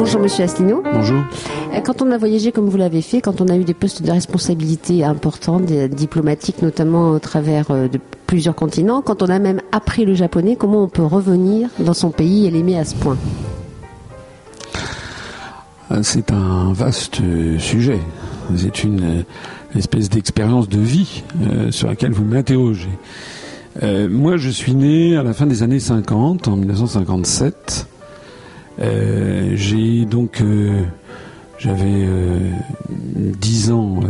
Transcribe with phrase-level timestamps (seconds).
[0.00, 0.82] Bonjour Monsieur Asselineau.
[0.82, 1.20] Bonjour.
[1.74, 4.00] Euh, quand on a voyagé comme vous l'avez fait, quand on a eu des postes
[4.00, 9.38] de responsabilité importants, des diplomatiques notamment au travers euh, de plusieurs continents, quand on a
[9.38, 12.94] même appris le japonais, comment on peut revenir dans son pays et l'aimer à ce
[12.94, 13.18] point?
[15.90, 17.20] Euh, C'est un vaste
[17.58, 18.00] sujet.
[18.56, 19.26] C'est une
[19.76, 21.24] espèce d'expérience de vie
[21.68, 22.88] sur laquelle vous m'interrogez.
[24.08, 27.89] moi, je suis né à la fin des années 50, en 1957.
[28.80, 30.84] Euh, j'ai donc euh,
[31.58, 32.38] j'avais euh,
[32.88, 34.00] dix ans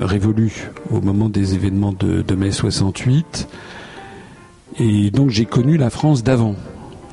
[0.00, 3.48] révolu au moment des événements de, de mai 68
[4.78, 6.54] et donc j'ai connu la France d'avant.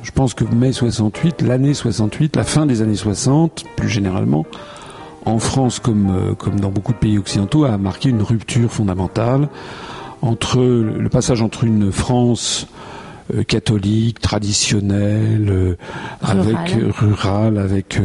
[0.02, 4.46] Je pense que mai 68, l'année 68, la fin des années 60, plus généralement,
[5.26, 9.48] en France comme, comme dans beaucoup de pays occidentaux, a marqué une rupture fondamentale
[10.22, 12.68] entre le passage entre une France
[13.34, 15.76] euh, catholique, traditionnel, euh,
[16.22, 18.00] avec euh, rural, avec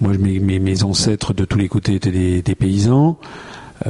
[0.00, 3.18] moi mes, mes, ancêtres de tous les côtés étaient des, des paysans.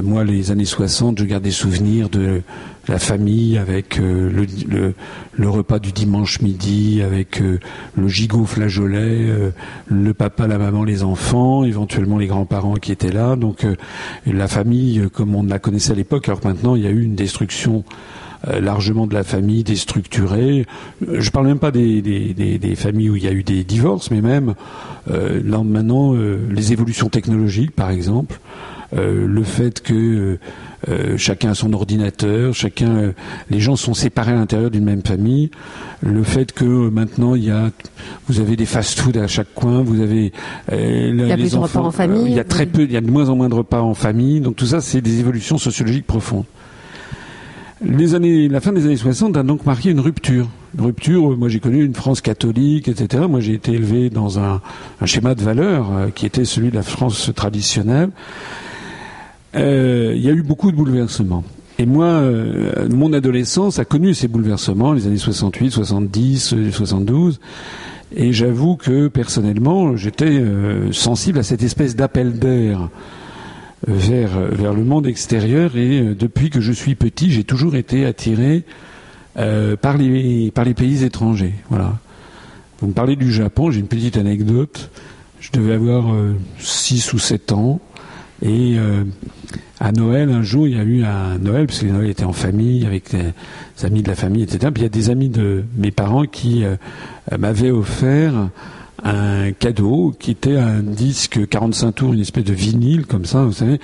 [0.03, 2.43] moi, les années 60, je garde des souvenirs de
[2.87, 4.95] la famille avec le, le,
[5.33, 9.53] le, repas du dimanche midi, avec le gigot flageolet,
[9.87, 13.37] le papa, la maman, les enfants, éventuellement les grands-parents qui étaient là.
[13.37, 13.67] Donc
[14.27, 17.15] la famille, comme on la connaissait à l'époque, alors maintenant il y a eu une
[17.15, 20.67] destruction euh, largement de la famille déstructurée.
[21.07, 24.21] Je parle même pas des, des, familles où il y a eu des divorces, mais
[24.21, 24.55] même
[25.11, 28.39] euh, là maintenant euh, les évolutions technologiques, par exemple.
[28.93, 30.39] le fait que
[31.17, 33.13] chacun a son ordinateur, chacun,
[33.51, 35.51] les gens sont séparés à l'intérieur d'une même famille.
[36.01, 37.71] Le fait que maintenant il y a,
[38.29, 40.33] vous avez des fast-food à chaque coin, vous avez
[40.73, 42.31] il y a les enfants, en famille.
[42.31, 43.95] il y a très peu, il y a de moins en moins de repas en
[43.95, 44.41] famille.
[44.41, 46.47] Donc tout ça, c'est des évolutions sociologiques profondes.
[47.81, 50.49] La fin des années 60 a donc marqué une rupture.
[50.77, 53.25] Une rupture, moi j'ai connu une France catholique, etc.
[53.29, 54.61] Moi j'ai été élevé dans un,
[55.05, 58.11] schéma de valeurs euh, qui était celui de la France traditionnelle.
[59.55, 61.45] Euh, il y a eu beaucoup de bouleversements.
[61.79, 67.39] Et moi, euh, mon adolescence a connu ces bouleversements, les années 68, 70, 72.
[68.17, 70.43] Et j'avoue que personnellement, j'étais
[70.93, 72.89] sensible à cette espèce d'appel d'air
[73.87, 78.05] vers, vers le monde extérieur et euh, depuis que je suis petit, j'ai toujours été
[78.05, 78.65] attiré
[79.37, 81.55] euh, par, les, par les pays étrangers.
[81.71, 81.99] Voilà.
[82.81, 84.91] Vous me parlez du Japon, j'ai une petite anecdote.
[85.41, 86.13] Je devais avoir
[86.59, 87.81] 6 euh, ou 7 ans
[88.41, 88.77] et
[89.81, 92.33] à Noël, un jour, il y a eu un Noël, parce que Noël était en
[92.33, 94.71] famille, avec des amis de la famille, etc.
[94.73, 96.63] Puis il y a des amis de mes parents qui
[97.37, 98.51] m'avaient offert
[99.05, 103.53] un cadeau qui était un disque 45 tours, une espèce de vinyle comme ça, vous
[103.53, 103.81] savez,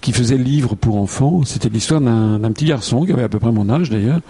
[0.00, 1.42] qui faisait livre pour enfants.
[1.44, 4.20] C'était l'histoire d'un petit garçon qui avait à peu près mon âge d'ailleurs,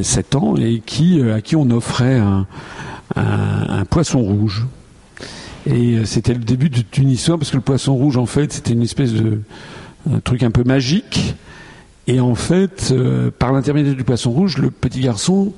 [0.00, 2.46] 7 euh, ans, et qui euh, à qui on offrait un,
[3.16, 4.66] un, poisson rouge.
[5.66, 8.72] Et euh, c'était le début d'une histoire parce que le poisson rouge en fait c'était
[8.72, 9.40] une espèce de
[10.24, 11.34] truc un peu magique.
[12.06, 12.94] Et en fait,
[13.38, 15.54] par l'intermédiaire du poisson rouge, le petit garçon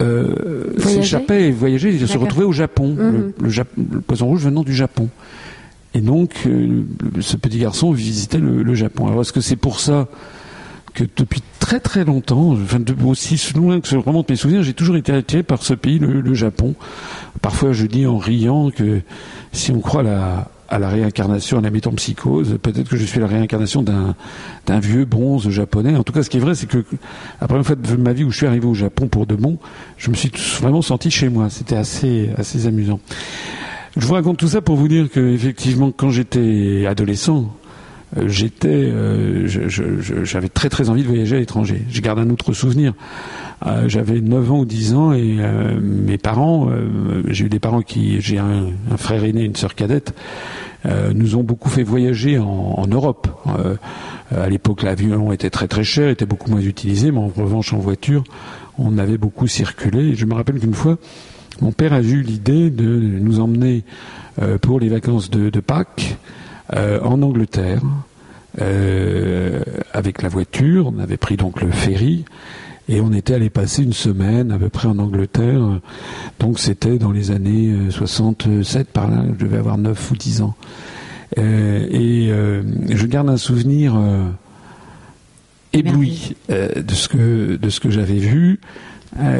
[0.00, 3.32] euh, s'échappait et voyageait, il se retrouvait au Japon, mhm.
[3.42, 5.08] le, poisson rouge venant du Japon.
[5.94, 6.82] Et donc, euh,
[7.20, 9.08] ce petit garçon visitait le, Japon.
[9.08, 10.06] Alors, est-ce que c'est pour ça
[10.94, 14.96] que depuis très très longtemps, enfin, aussi loin que je remonte mes souvenirs, j'ai toujours
[14.96, 16.74] été attiré par ce pays, le, le, Japon.
[17.42, 19.00] Parfois, je dis en riant que
[19.52, 22.58] si on croit la, à la réincarnation, à la métampsychose.
[22.62, 24.14] Peut-être que je suis la réincarnation d'un,
[24.80, 25.96] vieux bronze japonais.
[25.96, 26.84] En tout cas, ce qui est vrai, c'est que
[27.40, 29.58] la première fois de ma vie où je suis arrivé au Japon pour de bon,
[29.96, 30.30] je me suis
[30.60, 31.48] vraiment senti chez moi.
[31.50, 33.00] C'était assez, assez amusant.
[33.96, 37.52] Je vous raconte tout ça pour vous dire que, effectivement, quand j'étais adolescent,
[38.26, 39.46] j'étais, euh,
[40.24, 41.82] j'avais très très envie de voyager à l'étranger.
[41.90, 42.94] Je garde un autre souvenir.
[43.66, 47.58] Euh, j'avais 9 ans ou 10 ans et euh, mes parents, euh, j'ai eu des
[47.58, 50.14] parents qui, j'ai un, frère aîné, une sœur cadette,
[51.12, 53.28] nous ont beaucoup fait voyager en, Europe.
[54.34, 57.78] à l'époque, l'avion était très très cher, était beaucoup moins utilisé, mais en revanche en
[57.78, 58.24] voiture,
[58.78, 60.10] on avait beaucoup circulé.
[60.10, 60.96] Et je me rappelle qu'une fois,
[61.60, 63.84] mon père a eu l'idée de nous emmener
[64.62, 66.16] pour les vacances de, de Pâques
[66.74, 67.82] en Angleterre.
[69.92, 72.24] avec la voiture, on avait pris donc le ferry
[72.88, 75.80] et on était allé passer une semaine à peu près en Angleterre.
[76.40, 80.42] Donc c'était dans les années 67 euh, par là, je devais avoir 9 ou 10
[80.42, 80.54] ans.
[81.36, 83.94] Euh, et euh, je garde un souvenir
[85.74, 88.58] ébloui de ce que de ce que j'avais vu.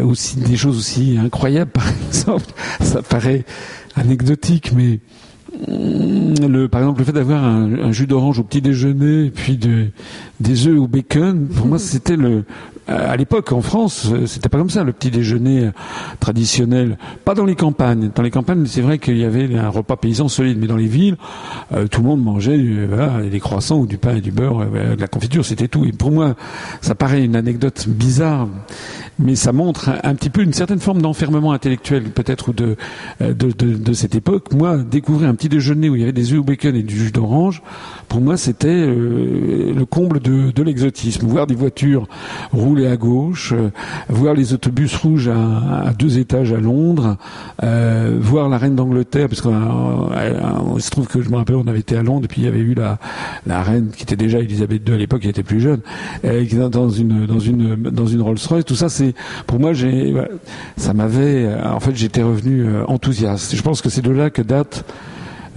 [0.03, 3.45] aussi des choses aussi incroyables, par exemple, ça paraît
[3.97, 5.01] anecdotique, mais
[5.67, 9.59] le, par exemple, le fait d'avoir un, jus d'orange au petit déjeuner, puis
[10.41, 12.45] des œufs au bacon, pour moi, c'était le,
[12.89, 15.71] à l'époque, en France, c'était pas comme ça, le petit déjeuner
[16.21, 16.97] traditionnel.
[17.25, 18.11] Pas dans les campagnes.
[18.15, 20.87] Dans les campagnes, c'est vrai qu'il y avait un repas paysan solide, mais dans les
[20.87, 21.17] villes,
[21.73, 24.97] euh, tout le monde mangeait euh, des croissants ou du pain et du beurre, euh,
[24.97, 25.85] de la confiture, c'était tout.
[25.85, 26.35] Et pour moi,
[26.81, 28.49] ça paraît une anecdote bizarre,
[29.19, 32.77] mais ça montre un, petit peu une certaine forme d'enfermement intellectuel, peut-être, de,
[33.21, 34.53] de, de, cette époque.
[34.53, 36.97] Moi, découvrir un petit déjeuner où il y avait des œufs au bacon et du
[36.97, 37.63] jus d'orange,
[38.09, 41.27] pour moi, c'était euh, le comble de, l'exotisme.
[41.27, 42.07] Voir des voitures
[42.53, 43.71] rouler à gauche, euh,
[44.09, 47.17] voir les autobus rouges à, deux étages à Londres,
[47.63, 51.81] euh, voir la reine d'Angleterre, parce qu'on se trouve que je me rappelle, on avait
[51.81, 52.99] été à Londres, et puis il y avait eu la,
[53.47, 55.81] la reine qui était déjà Elisabeth II à l'époque, qui était plus jeune,
[56.71, 58.65] dans une dans une dans une Rolls-Royce.
[58.65, 59.08] Tout ça, c'est
[59.47, 59.73] pour moi,
[60.77, 63.55] ça m'avait, en fait, j'étais revenu enthousiaste.
[63.55, 64.85] Je pense que c'est de là que date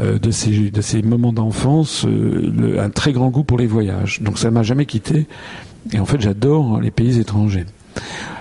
[0.01, 4.21] euh, de, ces, moments d'enfance euh, un très grand goût pour les voyages.
[4.21, 5.27] Donc ça m'a jamais quitté.
[5.91, 7.65] Et en fait, j'adore les pays étrangers.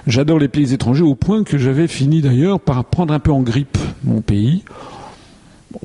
[0.06, 3.42] J'adore les pays étrangers au point que j'avais fini d'ailleurs par prendre un peu en
[3.42, 4.62] grippe mon pays.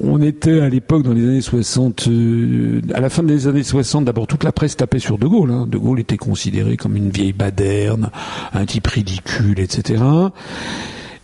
[0.02, 4.06] On était à l'époque dans les années 60, euh, à la fin des années 60,
[4.06, 5.52] d'abord toute la presse tapait sur De Gaulle.
[5.52, 5.68] Hein.
[5.68, 8.10] De Gaulle était considéré comme une vieille baderne,
[8.54, 10.02] un type ridicule, etc.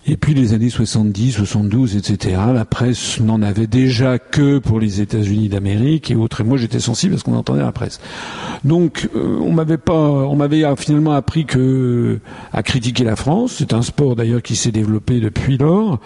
[0.07, 2.41] Et puis les années 70, 72, etc.
[2.55, 6.41] La presse n'en avait déjà que pour les États-Unis d'Amérique et autres.
[6.41, 7.99] Et moi, j'étais sensible à ce qu'on entendait à la presse.
[8.63, 12.19] Donc, euh, on m'avait pas, on m'avait finalement appris que
[12.51, 13.55] à critiquer la France.
[13.59, 15.99] C'est un sport d'ailleurs qui s'est développé depuis lors.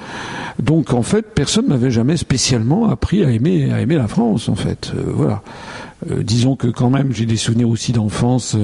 [0.62, 4.50] Donc, en fait, personne m'avait jamais spécialement appris à aimer, à aimer la France.
[4.50, 5.42] En fait, euh, voilà.
[6.12, 8.58] Euh, disons que quand même, j'ai des souvenirs aussi d'enfance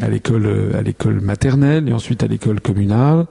[0.00, 3.26] à l'école, à l'école maternelle et ensuite à l'école communale.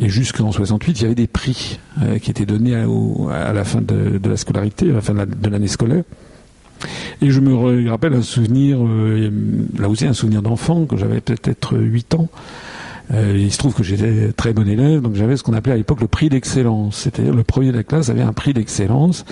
[0.00, 3.80] Et jusqu'en 68, il y avait des prix euh, qui étaient donnés à, la fin
[3.80, 6.04] de, la scolarité, à la fin de l'année scolaire.
[7.20, 9.30] Et je me rappelle un souvenir, euh,
[9.76, 12.28] là aussi un souvenir d'enfant, que j'avais peut-être 8 ans,
[13.12, 15.76] euh, il se trouve que j'étais très bon élève, donc j'avais ce qu'on appelait à
[15.76, 16.96] l'époque le prix d'excellence.
[16.96, 19.24] C'est-à-dire le premier de la classe avait un prix d'excellence,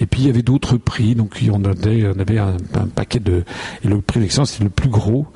[0.00, 2.56] et puis il y avait d'autres prix, donc on avait, on avait un,
[2.94, 3.44] paquet de...
[3.84, 5.26] Et le prix d'excellence c'était le plus gros,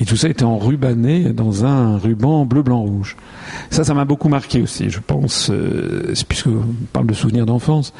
[0.00, 3.16] et tout ça était enrubanné dans un ruban bleu, blanc, rouge.
[3.70, 7.92] Ça, ça m'a beaucoup marqué aussi, je pense, euh, puisqu'on parle de souvenirs d'enfance.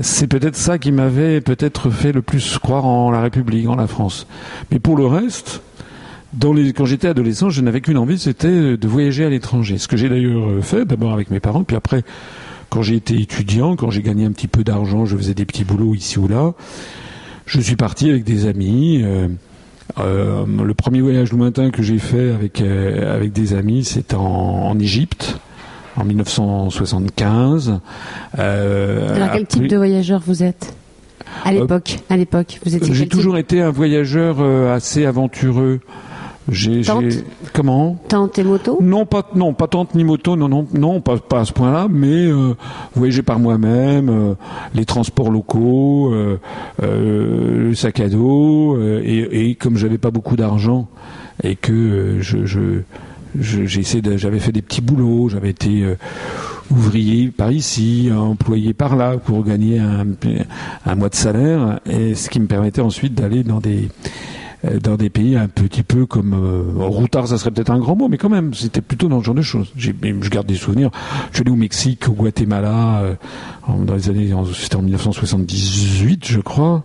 [0.00, 3.86] C'est peut-être ça qui m'avait peut-être fait le plus croire en la République, en la
[3.86, 4.26] France.
[4.72, 5.62] Mais pour le reste,
[6.40, 9.78] quand j'étais adolescent, je n'avais qu'une envie, c'était de voyager à l'étranger.
[9.78, 12.02] Ce que j'ai d'ailleurs euh, fait, d'abord avec mes parents, puis après,
[12.70, 15.64] quand j'ai été étudiant, quand j'ai gagné un petit peu d'argent, je faisais des petits
[15.64, 16.54] boulots ici ou là.
[17.46, 19.02] Je suis parti avec des amis.
[19.02, 19.28] Euh,
[19.98, 25.38] euh, le premier voyage lointain que j'ai fait avec avec des amis, c'était en, Égypte
[25.96, 27.80] en 1975.
[28.38, 30.74] Alors quel type de voyageur vous êtes
[31.44, 34.40] à l'époque À l'époque, vous étiez J'ai toujours été un voyageur
[34.70, 35.80] assez aventureux.
[36.50, 36.82] J'ai,
[37.54, 37.96] comment?
[38.08, 38.78] Tente et moto?
[38.82, 41.88] Non, pas non, pas tente ni moto, non, non, non, pas, pas à ce point-là,
[41.90, 42.54] mais euh,
[42.94, 44.34] voyager par moi-même, euh,
[44.74, 46.38] les transports locaux, euh,
[46.82, 50.86] euh le sac à dos, et, et, comme j'avais pas beaucoup d'argent
[51.42, 52.82] et que je, je,
[53.36, 55.84] j'avais fait des petits boulots, j'avais été
[56.70, 60.06] ouvrier par ici, employé par là pour gagner un,
[60.84, 63.88] un mois de salaire, et ce qui me permettait ensuite d'aller dans des
[64.82, 68.08] dans des pays un petit peu comme euh, routard, ça serait peut-être un grand mot,
[68.08, 69.72] mais quand même, c'était plutôt dans ce genre de choses.
[69.76, 69.90] je
[70.30, 70.90] garde des souvenirs.
[71.30, 73.14] Je suis allé au Mexique, au Guatemala, euh,
[73.68, 76.84] dans les années, c'était en 1978, je crois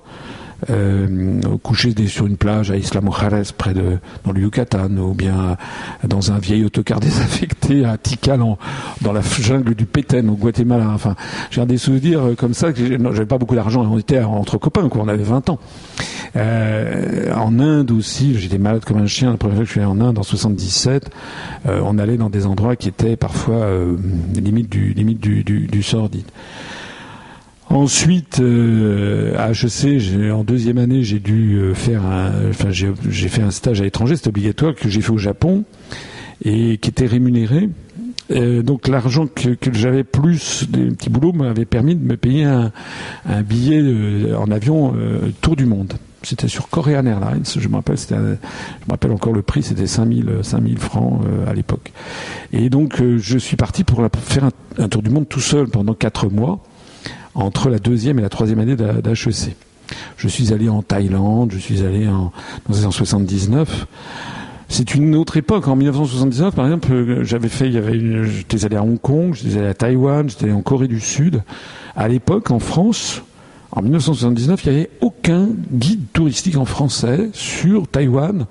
[0.69, 5.57] euh, coucher sur une plage à Isla Mujeres, près de dans le Yucatan, ou bien
[6.03, 8.41] dans un vieil autocar désaffecté à Tikal,
[9.01, 10.89] dans la jungle du Petén au Guatemala.
[10.93, 11.15] Enfin,
[11.51, 12.73] j'ai des souvenirs euh, comme ça.
[12.73, 15.01] que J'avais pas beaucoup d'argent, on était entre copains, quoi.
[15.03, 15.59] On avait 20 ans.
[16.35, 19.31] Euh, en Inde aussi, j'étais malade comme un chien.
[19.31, 21.09] La première fois que je suis allé en Inde, en 77,
[21.67, 23.95] euh, on allait dans des endroits qui étaient parfois euh,
[24.35, 26.25] limite du limite du, du, du sordide.
[27.69, 33.43] Ensuite, euh, à HEC, en deuxième année, j'ai dû euh, faire un, enfin, j'ai fait
[33.43, 35.65] un stage à l'étranger, c'était obligatoire, que j'ai fait au Japon
[36.43, 37.69] et qui était rémunéré.
[38.31, 42.71] Euh, donc l'argent que, j'avais plus des petits boulots m'avait permis de me payer un,
[43.27, 44.95] un billet en avion
[45.41, 45.93] tour du monde.
[46.23, 49.87] C'était sur Korean Airlines, je me rappelle, c'était, je me rappelle encore le prix, c'était
[49.87, 51.91] 5000 5000 francs à l'époque.
[52.51, 55.93] Et donc je suis parti pour faire un, un, tour du monde tout seul pendant
[55.93, 56.61] quatre mois
[57.35, 59.55] entre la deuxième et la troisième année d'HEC.
[60.17, 62.31] Je suis allé en Thaïlande, je suis allé en,
[62.67, 63.87] dans 1979.
[64.67, 65.67] C'est une autre époque.
[65.67, 69.33] En 1979, par exemple, euh, j'avais fait, il y avait, j'étais allé à Hong Kong,
[69.33, 71.41] j'étais allé à Taïwan, j'étais allé en Corée du Sud.
[71.95, 73.23] À l'époque, en France,
[73.71, 78.45] En 1979, il n'y avait aucun guide touristique en français sur Taïwan,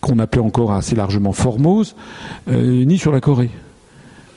[0.00, 1.94] qu'on appelait encore assez largement Formose,
[2.48, 3.50] euh, ni sur la Corée.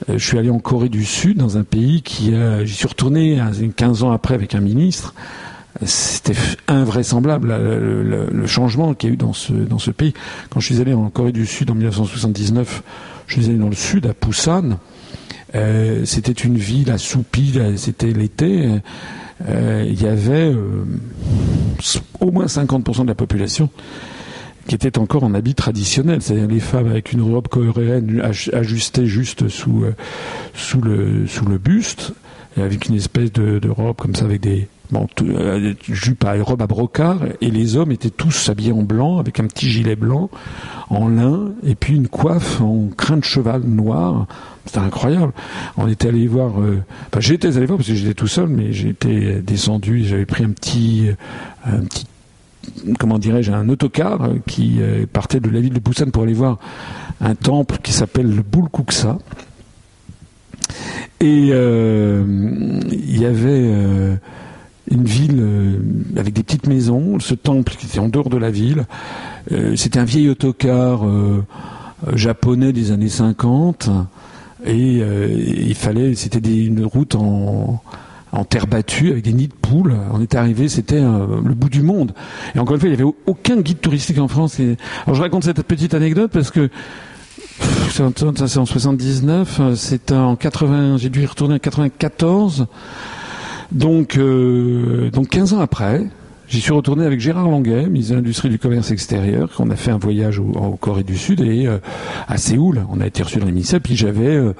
[0.08, 2.64] Euh, je suis allé en Corée du Sud, dans un pays qui a...
[2.64, 3.40] J'y suis retourné
[3.76, 5.14] 15 ans après avec un ministre.
[5.84, 6.36] C'était
[6.68, 10.14] invraisemblable le, changement qu'il y a eu dans ce, dans ce pays.
[10.50, 12.82] Quand je suis allé en Corée du Sud en 1979,
[13.26, 14.78] je suis allé dans le sud, à Busan.
[15.54, 18.80] Euh, c'était une ville assoupie, c'était l'été.
[19.48, 20.84] Euh, il y avait euh,
[22.20, 23.68] au moins 50% de la population
[24.66, 29.48] qui était encore en habit traditionnel, c'est-à-dire les femmes avec une robe coréenne ajustée juste
[29.48, 29.84] sous,
[30.54, 32.12] sous, le, buste,
[32.56, 35.74] avec une espèce de, robe comme ça avec des, bon, euh,
[36.24, 39.68] à robe à brocart, et les hommes étaient tous habillés en blanc, avec un petit
[39.68, 40.30] gilet blanc,
[40.88, 44.26] en lin, et puis une coiffe en crin de cheval noir.
[44.64, 45.32] C'était incroyable.
[45.76, 48.72] On était allé voir, euh, enfin j'étais allé voir parce que j'étais tout seul, mais
[48.72, 51.10] j'étais descendu, j'avais pris un petit
[52.98, 56.58] comment dirais-je, un autocar qui euh, partait de la ville de Busan pour aller voir
[57.20, 59.18] un temple qui s'appelle le Bulkuksa.
[61.20, 64.18] Et il y avait
[64.90, 65.78] une ville euh,
[66.16, 68.86] avec des petites maisons, ce temple qui était en dehors de la ville.
[69.52, 71.44] Euh, c'était un vieil autocar euh,
[72.14, 73.90] japonais des années 50
[74.66, 77.82] et il fallait, c'était une route en,
[78.34, 79.94] en terre battue avec des nids de poules.
[80.12, 82.12] On était arrivé, c'était le bout du monde.
[82.54, 84.58] Et encore une fois, il n'y avait aucun guide touristique en France.
[84.60, 86.68] Alors je raconte cette petite anecdote parce que
[87.90, 88.10] ça
[88.46, 92.66] c'est en 79, c'est en 80, j'ai dû y retourner en 94.
[93.72, 96.04] Donc, euh, donc 15 ans après,
[96.48, 99.90] j'y suis retourné avec Gérard Languet, ministre de l'Industrie du Commerce Extérieur, qu'on a fait
[99.90, 101.78] un voyage au, Corée du Sud et euh,
[102.28, 102.84] à Séoul.
[102.90, 104.36] On a été reçu dans les puis j'avais...
[104.36, 104.54] Euh,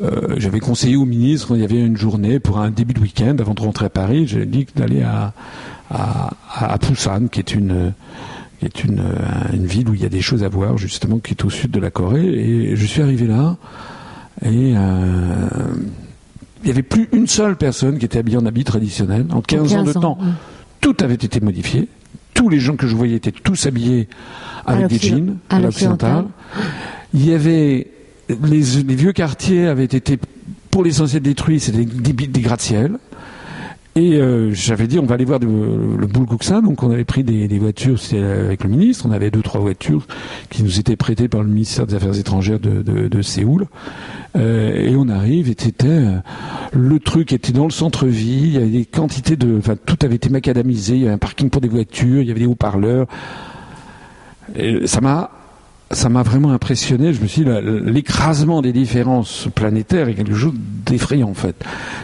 [0.00, 3.36] euh, j'avais conseillé au ministre, il y avait une journée pour un début de week-end
[3.38, 5.32] avant de rentrer à Paris, j'ai dit d'aller à,
[5.90, 7.92] à, à Busan, qui est une
[8.58, 9.02] qui est une,
[9.52, 11.72] une ville où il y a des choses à voir, justement, qui est au sud
[11.72, 12.24] de la Corée.
[12.24, 13.56] Et je suis arrivé là,
[14.40, 15.48] et euh,
[16.62, 19.26] il n'y avait plus une seule personne qui était habillée en habit traditionnel.
[19.30, 20.18] En 15, ans de temps,
[20.80, 21.88] tout avait été modifié.
[22.34, 24.08] Tous les gens que je voyais étaient tous habillés
[24.64, 26.26] avec des jeans à l'occidental.
[27.14, 27.88] Il y avait
[28.28, 28.60] les,
[28.94, 30.18] vieux quartiers avaient été
[30.70, 32.98] pour l'essentiel détruits, c'était des, des gratte-ciel.
[33.94, 36.62] Et euh, j'avais dit, on va aller voir le, le Bulguksa.
[36.62, 39.04] Donc on avait pris des, des voitures, avec le ministre.
[39.06, 40.06] On avait deux, trois voitures
[40.48, 43.66] qui nous étaient prêtées par le ministère des Affaires étrangères de, de, de Séoul.
[44.34, 46.18] Euh, et on arrive, et c'était euh,
[46.72, 48.46] le truc était dans le centre-ville.
[48.46, 50.94] Il y avait des quantités de, enfin tout avait été macadamisé.
[50.94, 53.06] Il y avait un parking pour des voitures, il y avait des haut-parleurs.
[54.86, 55.30] Ça m'a
[55.92, 57.12] ça m'a vraiment impressionné.
[57.12, 57.50] Je me suis dit,
[57.84, 60.54] l'écrasement des différences planétaires est quelque chose
[60.86, 61.56] d'effrayant en fait.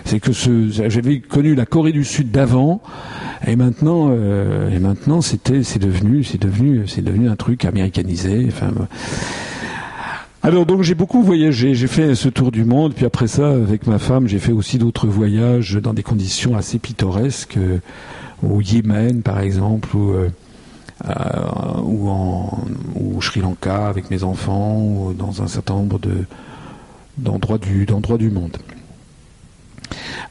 [0.04, 2.83] C'est que j'avais connu la Corée du Sud d'avant,
[3.47, 8.49] et maintenant, euh, et maintenant, c'était, c'est devenu, c'est devenu, c'est devenu un truc américanisé.
[10.42, 13.88] Alors donc j'ai beaucoup voyagé, j'ai fait ce tour du monde, puis après ça avec
[13.88, 17.80] ma femme j'ai fait aussi d'autres voyages dans des conditions assez pittoresques, euh,
[18.49, 20.28] au Yémen par exemple, ou euh,
[21.05, 22.59] ou, en,
[22.95, 26.25] ou au Sri Lanka avec mes enfants, ou dans un certain nombre de,
[27.17, 28.57] d'endroits, du, d'endroits du monde.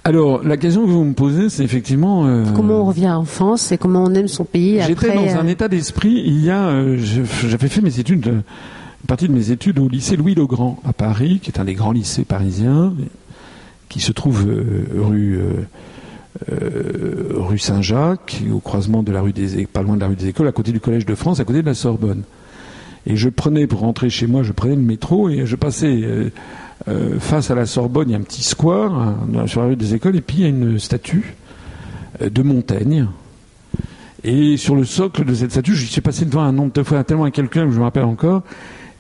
[0.04, 2.26] Alors, la question que vous me posez, c'est effectivement...
[2.26, 5.46] Euh, comment on revient en France et comment on aime son pays J'étais dans un
[5.46, 6.96] euh, état d'esprit, il y a...
[6.96, 8.44] j'avais fait mes études, une
[9.08, 12.24] partie de mes études au lycée Louis-le-Grand à Paris, qui est un des grands lycées
[12.24, 12.94] parisiens,
[13.90, 14.46] qui se trouve
[14.96, 15.40] rue...
[16.52, 20.28] Euh, rue Saint-Jacques, au croisement de la rue des pas loin de la rue des
[20.28, 22.24] Écoles, à côté du Collège de France, à côté de la Sorbonne.
[23.08, 26.30] Et je prenais pour rentrer chez moi, je prenais le métro et je passais euh,
[26.88, 29.76] euh, face à la Sorbonne, il y a un petit square hein, sur la rue
[29.76, 31.36] des Écoles, et puis il y a une statue
[32.22, 33.08] de Montaigne.
[34.24, 37.04] Et sur le socle de cette statue, je suis passé devant un nombre de fois
[37.04, 38.44] tellement à quelqu'un que je me rappelle encore.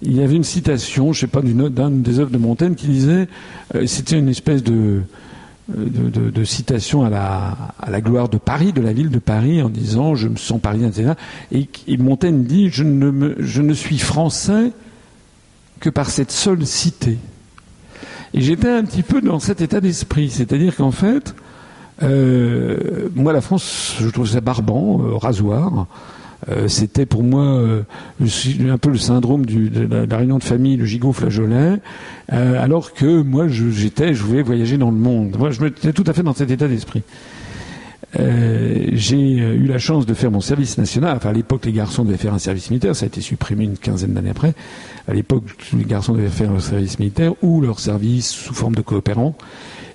[0.01, 3.27] Il y avait une citation, je sais pas, d'une des œuvres de Montaigne qui disait,
[3.85, 5.01] c'était une espèce de
[5.69, 10.15] de, de, citation à la, gloire de Paris, de la ville de Paris, en disant
[10.15, 11.13] je me sens parisien, etc.
[11.51, 14.71] Et, Montaigne dit je ne, me, je ne suis français
[15.79, 17.17] que par cette seule cité.
[18.33, 21.35] Et j'étais un petit peu dans cet état d'esprit, c'est-à-dire qu'en fait,
[22.03, 25.87] euh, moi la France, je trouve ça barbant, euh, rasoir.
[26.49, 27.83] Euh, c'était pour moi euh,
[28.21, 31.79] un peu le syndrome de, la, réunion de famille, le gigot flageolet,
[32.31, 35.35] euh, alors que moi j'étais, je voulais voyager dans le monde.
[35.37, 37.01] Moi je me tenais tout à fait dans cet état d'esprit.
[38.15, 41.17] j'ai eu la chance de faire mon service national.
[41.17, 42.95] Enfin, à l'époque, les garçons devaient faire un service militaire.
[42.95, 44.53] Ça a été supprimé une quinzaine d'années après.
[45.07, 45.43] À l'époque,
[45.77, 49.35] les garçons devaient faire un service militaire ou leur service sous forme de coopérants.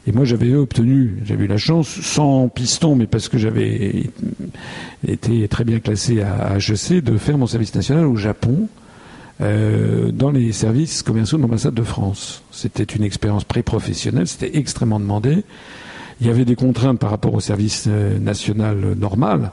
[0.06, 4.10] Et moi, j'avais obtenu, j'avais eu la chance, sans piston, mais parce que j'avais
[5.06, 8.68] été très bien classé à HEC, de faire mon service national au Japon,
[9.40, 12.42] euh, dans les services commerciaux de l'ambassade de France.
[12.50, 15.44] C'était une expérience pré-professionnelle, c'était extrêmement demandé.
[16.20, 19.52] Il y avait des contraintes par rapport au service euh, national normal,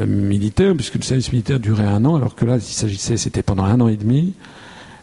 [0.00, 3.42] euh, militaire, puisque le service militaire durait un an, alors que là, il s'agissait, c'était
[3.42, 4.34] pendant un an et demi.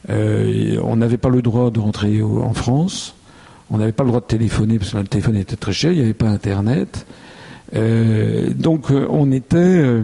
[0.07, 3.15] on n'avait pas le droit de rentrer en France.
[3.71, 5.97] On n'avait pas le droit de téléphoner parce que le téléphone était très cher, il
[5.97, 7.05] n'y avait pas Internet.
[7.75, 10.03] Euh, donc euh, on était, euh,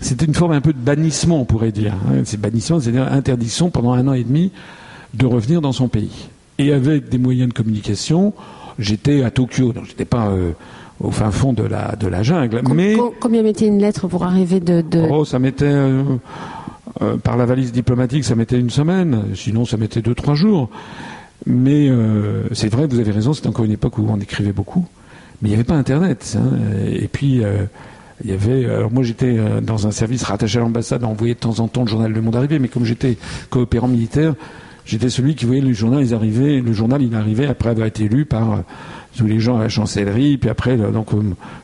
[0.00, 1.94] c'était une forme un peu de bannissement, on pourrait dire.
[1.94, 2.22] Hein.
[2.24, 4.50] C'est bannissement, c'est-à-dire interdiction pendant un an et demi
[5.14, 6.28] de revenir dans son pays.
[6.58, 8.32] Et avec des moyens de communication,
[8.78, 10.32] j'étais à Tokyo, donc j'étais pas
[11.00, 12.62] au fin fond de la de la jungle.
[12.74, 15.02] mais combien mettait une lettre pour arriver de, de...
[15.10, 15.74] Oh, ça mettait
[17.24, 19.24] par la valise diplomatique, ça mettait une semaine.
[19.34, 20.68] Sinon, ça mettait deux trois jours.
[21.46, 24.86] Mais euh, c'est vrai, vous avez raison, c'était encore une époque où on écrivait beaucoup,
[25.40, 26.36] mais il n'y avait pas Internet.
[26.38, 26.58] Hein.
[26.86, 27.64] Et puis, euh,
[28.24, 28.66] il y avait.
[28.66, 31.82] Alors moi, j'étais euh, dans un service rattaché à l'ambassade, envoyé de temps en temps
[31.82, 33.16] le journal Le Monde arrivé, mais comme j'étais
[33.50, 34.34] coopérant militaire,
[34.84, 38.08] j'étais celui qui voyait le journal, ils arrivaient, le journal, il arrivait après avoir été
[38.08, 38.62] lu par
[39.16, 41.08] tous les gens à la chancellerie, puis après, donc,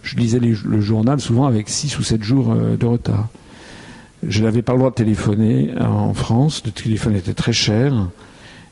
[0.03, 3.29] je lisais le journal souvent avec six ou sept jours de retard.
[4.27, 7.95] Je n'avais pas le droit de téléphoner en France, le téléphone était très cher.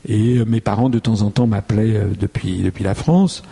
[0.08, 3.42] Et euh, mes parents, de temps en temps, m'appelaient euh, depuis, depuis la France.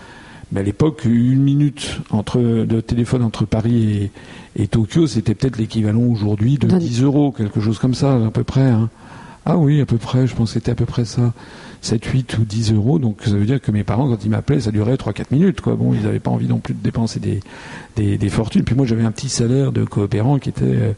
[0.52, 4.10] Mais à l'époque, une minute entre, de téléphone entre Paris
[4.56, 8.30] et, et Tokyo, c'était peut-être l'équivalent aujourd'hui de 10 euros, quelque chose comme ça, à
[8.30, 8.68] peu près.
[8.68, 8.88] Hein.
[9.46, 11.32] Ah oui, à peu près, je pense que c'était à peu près ça.
[11.84, 12.98] 7, 8 ou 10 euros.
[12.98, 15.60] Donc ça veut dire que mes parents, quand ils m'appelaient, ça durait 3-4 minutes.
[15.60, 15.74] Quoi.
[15.74, 17.40] Bon, ils n'avaient pas envie non plus de dépenser des,
[17.96, 18.64] des, des fortunes.
[18.64, 20.64] Puis moi, j'avais un petit salaire de coopérant qui était...
[20.64, 20.92] Euh,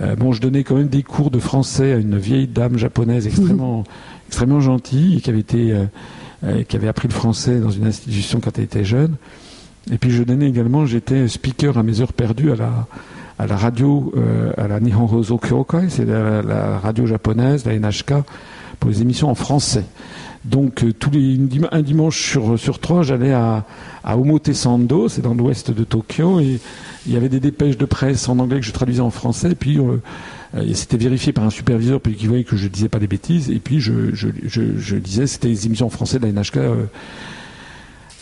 [0.00, 3.26] euh, bon, je donnais quand même des cours de français à une vieille dame japonaise
[3.28, 3.84] extrêmement
[4.28, 5.84] extrêmement gentille, qui avait été, euh,
[6.44, 9.16] euh, qui avait appris le français dans une institution quand elle était jeune.
[9.90, 12.86] Et puis je donnais également, j'étais speaker à mes heures perdues à la,
[13.38, 18.14] à la radio, euh, à la Nihon Hoso Kyokai, c'est la, radio japonaise, la NHK,
[18.80, 19.84] pour les émissions en français.
[20.44, 21.38] Donc tous les
[21.72, 23.64] un dimanche sur sur trois, j'allais à,
[24.04, 26.60] à Omotesando, c'est dans l'ouest de Tokyo, et
[27.06, 29.54] il y avait des dépêches de presse en anglais que je traduisais en français, et
[29.56, 29.80] puis
[30.74, 33.50] c'était vérifié par un superviseur puis qui voyait que je disais pas des bêtises.
[33.50, 36.56] Et puis je, je, je, disais, c'était les émissions en français de la NHK.
[36.56, 36.84] Euh.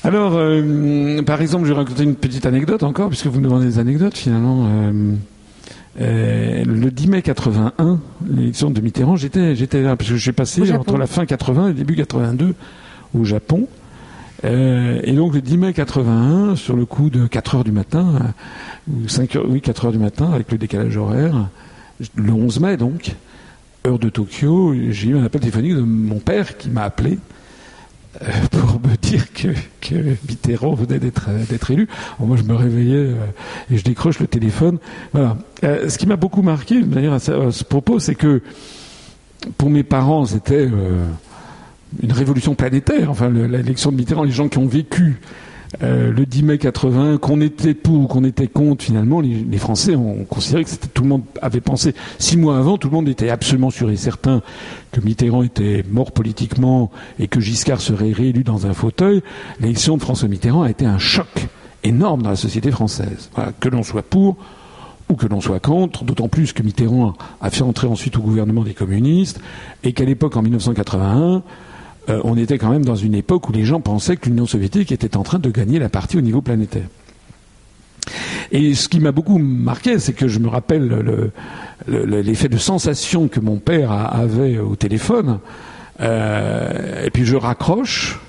[0.02, 3.66] Alors, euh, par exemple, je vais raconter une petite anecdote encore, puisque vous me demandez
[3.66, 4.68] des anecdotes finalement.
[5.98, 10.98] le 10 mai 81, l'élection de Mitterrand, j'étais, j'étais là, parce que j'ai passé entre
[10.98, 12.54] la fin 80 et le début 82
[13.14, 13.66] au Japon.
[14.42, 18.34] et donc le 10 mai 81, sur le coup de 4 heures du matin,
[18.92, 21.48] ou 5 heures, oui 4 heures du matin, avec le décalage horaire,
[22.16, 23.14] le 11 mai donc,
[23.86, 27.18] heure de Tokyo, j'ai eu un appel téléphonique de mon père qui m'a appelé
[28.22, 29.48] euh, pour me dire que,
[29.80, 29.94] que
[30.28, 31.88] Mitterrand venait d'être d'être élu.
[32.20, 33.14] moi, je me réveillais euh,
[33.70, 34.78] et je décroche le téléphone.
[35.12, 35.36] Voilà.
[35.64, 38.40] Euh, ce qui m'a beaucoup marqué, d'ailleurs, à, ce propos, c'est que
[39.58, 40.64] pour mes parents, c'était
[42.02, 43.10] une révolution planétaire.
[43.10, 45.20] Enfin, l'élection de Mitterrand, les gens qui ont vécu
[45.82, 49.96] euh, le 10 mai 80, qu'on était pour ou qu'on était contre, finalement, les, Français
[49.96, 53.30] ont considéré que tout le monde avait pensé six mois avant, tout le monde était
[53.30, 54.42] absolument sûr et certain
[54.92, 59.22] que Mitterrand était mort politiquement et que Giscard serait réélu dans un fauteuil.
[59.60, 61.48] L'élection de François Mitterrand a été un choc
[61.82, 63.30] énorme dans la société française.
[63.60, 64.36] que l'on soit pour
[65.08, 68.62] ou que l'on soit contre, d'autant plus que Mitterrand a fait entrer ensuite au gouvernement
[68.62, 69.40] des communistes
[69.82, 71.42] et qu'à l'époque, en 1981,
[72.08, 74.92] euh, on était quand même dans une époque où les gens pensaient que l'Union soviétique
[74.92, 76.86] était en train de gagner la partie au niveau planétaire.
[78.52, 81.32] Et ce qui m'a beaucoup marqué, c'est que je me rappelle
[81.88, 85.38] l'effet de sensation que mon père avait au téléphone.
[86.00, 88.20] Euh, et puis je raccroche,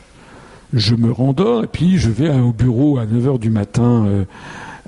[0.74, 4.08] je me rendors, et puis je vais au bureau à 9h du matin.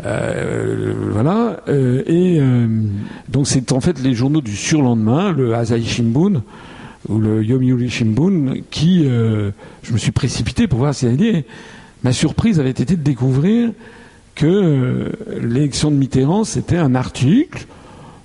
[0.06, 1.58] Euh, voilà.
[1.68, 2.40] et
[3.28, 6.44] donc c'est en fait les journaux du surlendemain, le Asahi Shimbun,
[7.10, 9.52] ou le Yomiuri Shimbun, qui, euh,
[9.84, 11.46] je me suis précipité pour voir si elle est.
[12.04, 13.72] Ma surprise avait été de découvrir
[14.36, 17.66] que euh, l'élection de Mitterrand, c'était un article,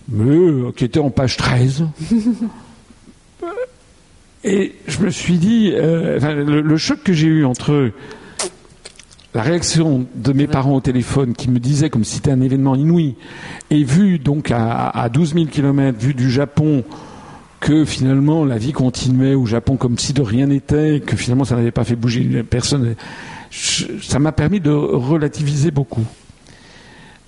[0.09, 1.85] mais euh, qui était en page 13.
[4.45, 7.93] Et je me suis dit, le, choc que j'ai eu entre
[9.35, 12.75] la réaction de mes parents au téléphone qui me disaient comme si c'était un événement
[12.75, 13.15] inouï,
[13.71, 16.83] et vu donc à, à 12 000 kilomètres, vu du Japon,
[17.63, 21.55] que finalement la vie continuait au Japon comme si de rien n'était, que finalement ça
[21.55, 22.97] n'avait pas fait bouger personne.
[23.51, 26.05] Ça m'a permis de relativiser beaucoup.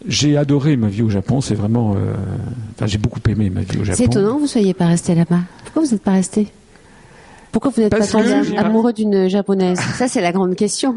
[0.07, 1.95] J'ai adoré ma vie au Japon, c'est vraiment.
[1.95, 2.15] Euh,
[2.75, 3.97] enfin, j'ai beaucoup aimé ma vie au Japon.
[3.97, 5.41] C'est étonnant que vous ne soyez pas resté là-bas.
[5.65, 6.49] Pourquoi vous n'êtes pas resté?
[7.53, 9.79] Pourquoi vous n'êtes pas tombé amoureux d'une japonaise?
[9.79, 10.97] Ça, c'est la grande question.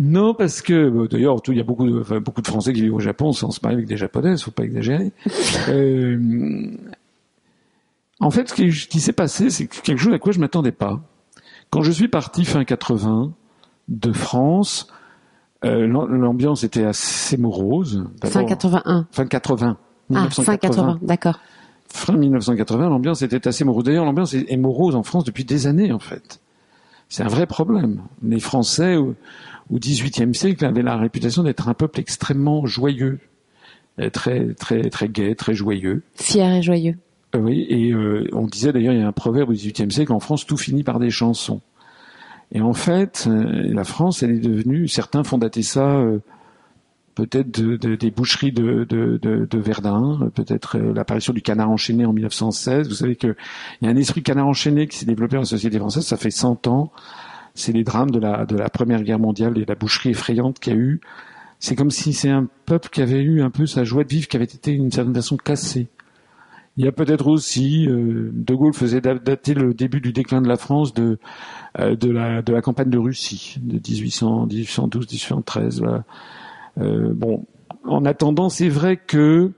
[0.00, 2.94] Non, parce que d'ailleurs, il y a beaucoup de, enfin, beaucoup de Français qui vivent
[2.94, 5.12] au Japon sans se marier avec des Japonais, faut pas exagérer.
[5.68, 6.18] euh,
[8.20, 11.00] en fait, ce qui, s'est passé, c'est quelque chose à quoi je m'attendais pas.
[11.70, 13.32] Quand je suis parti fin 80
[13.88, 14.88] de France,
[15.64, 18.04] euh, l'ambiance était assez morose.
[18.24, 19.06] Fin 81.
[19.12, 19.76] Fin 80.
[20.14, 21.38] Ah, fin 80, d'accord.
[21.90, 23.84] Fin 1980, l'ambiance était assez morose.
[23.84, 26.40] D'ailleurs, l'ambiance est morose en France depuis des années, en fait.
[27.08, 28.02] C'est un vrai problème.
[28.22, 29.14] Les Français, au
[29.72, 33.20] XVIIIe siècle, avaient la réputation d'être un peuple extrêmement joyeux,
[34.12, 36.02] très, très, très gai, très joyeux.
[36.14, 36.96] Fier et joyeux.
[37.38, 40.20] Euh, et euh, on disait d'ailleurs, il y a un proverbe au XVIIIe siècle, en
[40.20, 41.60] France, tout finit par des chansons.
[42.52, 46.02] Et en fait, euh, la France, elle est devenue, certains font dater ça
[47.14, 52.88] peut-être de, des boucheries de, de Verdun, peut-être l'apparition du canard enchaîné en 1916.
[52.88, 53.34] Vous savez qu'il
[53.82, 56.30] y a un esprit canard enchaîné qui s'est développé dans la société française, ça fait
[56.30, 56.92] 100 ans.
[57.56, 60.72] C'est les drames de la, de la Première Guerre mondiale et la boucherie effrayante qu'il
[60.72, 61.00] y a eu.
[61.58, 64.28] C'est comme si c'est un peuple qui avait eu un peu sa joie de vivre,
[64.28, 65.88] qui avait été d'une certaine façon cassée.
[66.78, 70.46] Il y a peut-être aussi, euh, De Gaulle faisait dater le début du déclin de
[70.46, 71.18] la France de,
[71.80, 75.82] euh, de, la, de la campagne de Russie, de 1800, 1812, 1813.
[76.78, 77.44] Euh, bon,
[77.82, 79.50] en attendant, c'est vrai que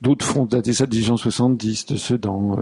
[0.00, 2.56] d'autres font dater ça de 1870, de Sedan.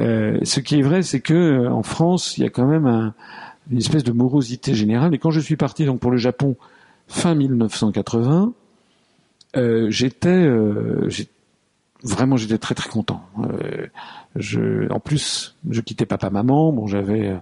[0.00, 3.12] Euh, ce qui est vrai, c'est que en France, il y a quand même un,
[3.70, 5.14] une espèce de morosité générale.
[5.14, 6.56] Et quand je suis parti donc pour le Japon
[7.08, 8.54] fin 1980,
[9.90, 10.48] j'étais
[12.02, 13.24] vraiment j'étais très très content.
[13.38, 13.86] Euh,
[14.36, 16.72] je, en plus, je quittais papa maman.
[16.72, 17.36] Bon, j'avais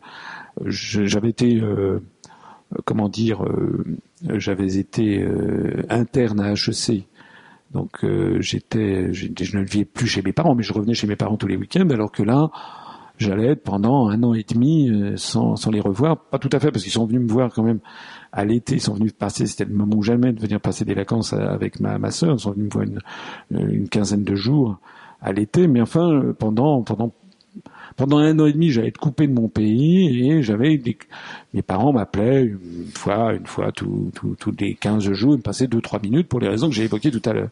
[0.67, 2.01] j'avais été euh,
[2.85, 3.85] comment dire, euh,
[4.35, 5.27] j'avais été
[5.89, 7.07] interne à HEC.
[7.73, 8.05] Donc
[8.41, 11.47] j'étais, je ne vivais plus chez mes parents, mais je revenais chez mes parents tous
[11.47, 12.51] les week-ends, alors que là,
[13.21, 16.19] j'allais être pendant un an et demi sans, sans les revoir.
[16.19, 17.81] Pas tout à fait, parce qu'ils sont venus me voir quand même
[18.33, 20.95] à l'été, ils sont venus passer, c'était le moment ou jamais de venir passer des
[20.95, 24.79] vacances avec ma, ma sœur, ils sont venus me voir une, une quinzaine de jours
[25.21, 27.13] à l'été, mais enfin, pendant, pendant,
[27.97, 30.97] pendant un an et demi, j'allais être coupé de mon pays et j'avais des,
[31.53, 34.11] mes parents m'appelaient une fois, une fois tous
[34.59, 37.11] les 15 jours, ils me passaient deux, trois minutes pour les raisons que j'ai évoquées
[37.11, 37.51] tout à l'heure.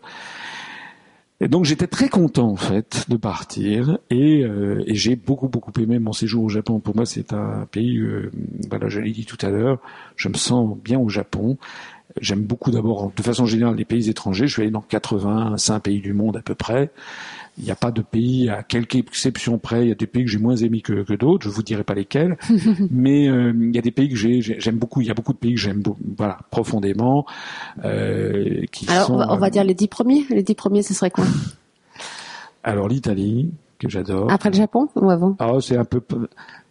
[1.40, 5.70] Et donc j'étais très content en fait de partir et, euh, et j'ai beaucoup beaucoup
[5.80, 6.80] aimé mon séjour au Japon.
[6.80, 8.32] Pour moi c'est un pays, euh,
[8.68, 9.78] voilà je l'ai dit tout à l'heure,
[10.16, 11.56] je me sens bien au Japon.
[12.20, 14.48] J'aime beaucoup d'abord de façon générale les pays étrangers.
[14.48, 16.90] Je suis allé dans 85 pays du monde à peu près.
[17.58, 20.24] Il n'y a pas de pays, à quelque exception près, il y a des pays
[20.24, 22.36] que j'ai moins aimés que, que d'autres, je vous dirai pas lesquels,
[22.90, 25.38] mais euh, il y a des pays que j'aime beaucoup, il y a beaucoup de
[25.38, 25.82] pays que j'aime
[26.16, 27.26] voilà, profondément.
[27.84, 31.24] Euh, qui Alors, on, va, dire les dix premiers, les dix premiers, ce serait quoi?
[32.62, 34.30] Alors l'Italie, que j'adore.
[34.30, 35.36] Après le Japon ou avant?
[35.38, 36.00] Ah, c'est un peu,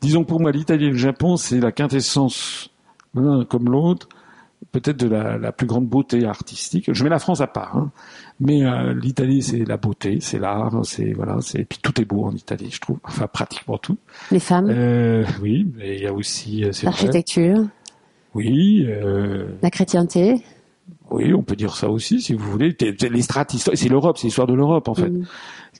[0.01, 2.69] disons pour moi, l'Italie et le Japon, c'est la quintessence
[3.15, 4.07] l'un comme l'autre
[4.71, 6.91] peut-être de la, la, plus grande beauté artistique.
[6.93, 7.91] Je mets la France à part, hein.
[8.39, 12.25] mais euh, l'Italie c'est la beauté, c'est l'art, c'est voilà, c'est puis tout est beau
[12.25, 12.99] en Italie, je trouve.
[13.03, 13.97] Enfin pratiquement tout.
[14.31, 14.67] Les femmes.
[14.69, 17.65] Euh, oui, mais il y a aussi euh, l'architecture.
[18.33, 18.85] Oui.
[18.87, 20.41] Euh, la chrétienté.
[21.09, 22.75] Oui, on peut dire ça aussi, si vous voulez.
[22.79, 25.09] Les strates c'est l'Europe, c'est l'histoire de l'Europe en fait.
[25.09, 25.25] Mm.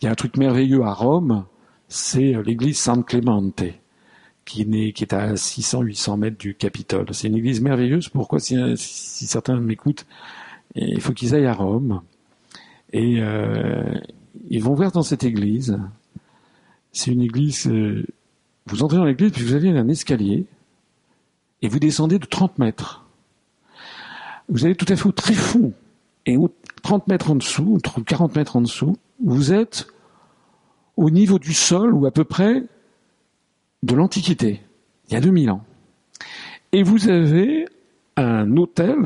[0.02, 1.46] Il y a un truc merveilleux à Rome,
[1.88, 3.64] c'est l'église San Clemente
[4.48, 7.08] qui, est, à 600-800 mètres du Capitole.
[7.12, 8.10] C'est une église merveilleuse.
[8.10, 10.06] Pourquoi si, si certains m'écoutent,
[10.76, 12.02] il faut qu'ils aillent à Rome.
[12.94, 13.94] Et euh,
[14.50, 15.78] ils vont voir dans cette église.
[16.94, 17.68] C'est une église...
[17.68, 18.06] Euh,
[18.68, 20.46] vous entrez dans l'église, puis vous avez un escalier,
[21.62, 23.06] et vous descendez de 30 mètres.
[24.50, 25.74] Vous allez tout à fait au tréfonds.
[26.26, 26.38] Et
[26.84, 29.88] 30 mètres en dessous, 40 mètres en dessous, vous êtes
[30.98, 32.64] au niveau du sol, ou à peu près
[33.84, 34.62] de l'Antiquité,
[35.08, 35.64] il y a 2000 ans.
[36.72, 37.66] Et vous avez
[38.16, 38.98] un hôtel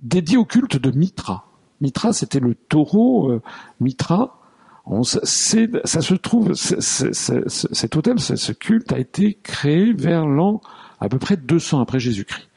[0.00, 1.46] dédié au culte de Mitra.
[1.80, 3.42] Mitra, c'était le taureau euh,
[3.80, 4.40] Mitra.
[4.84, 10.60] On, ça se trouve, cet hôtel, ce culte a été créé vers l'an
[11.00, 12.48] à peu près 200 après Jésus-Christ.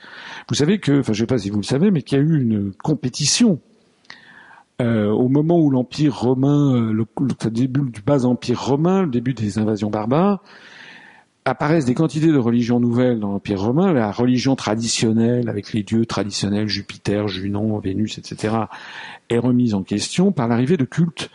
[0.47, 2.21] Vous savez que, enfin je ne sais pas si vous le savez, mais qu'il y
[2.21, 3.59] a eu une compétition
[4.81, 9.09] euh, au moment où l'Empire romain, euh, le, le, début du bas Empire romain, le
[9.09, 10.41] début des invasions barbares,
[11.45, 13.91] apparaissent des quantités de religions nouvelles dans l'Empire romain.
[13.91, 18.55] La religion traditionnelle, avec les dieux traditionnels, Jupiter, Junon, Vénus, etc.,
[19.29, 21.29] est remise en question par l'arrivée de cultes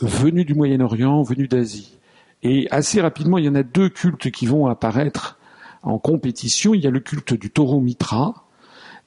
[0.00, 1.96] venus du Moyen-Orient, venus d'Asie.
[2.42, 5.38] Et assez rapidement, il y en a deux cultes qui vont apparaître
[5.82, 6.74] en compétition.
[6.74, 8.45] Il y a le culte du taureau Mitra,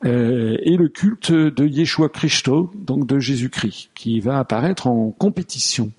[0.05, 5.91] euh, et le culte de Yeshua Christo, donc de Jésus-Christ, qui va apparaître en compétition.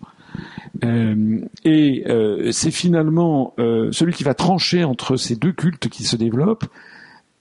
[0.85, 6.17] Euh, et euh, c'est finalement celui qui va trancher entre ces deux cultes qui se
[6.17, 6.67] développent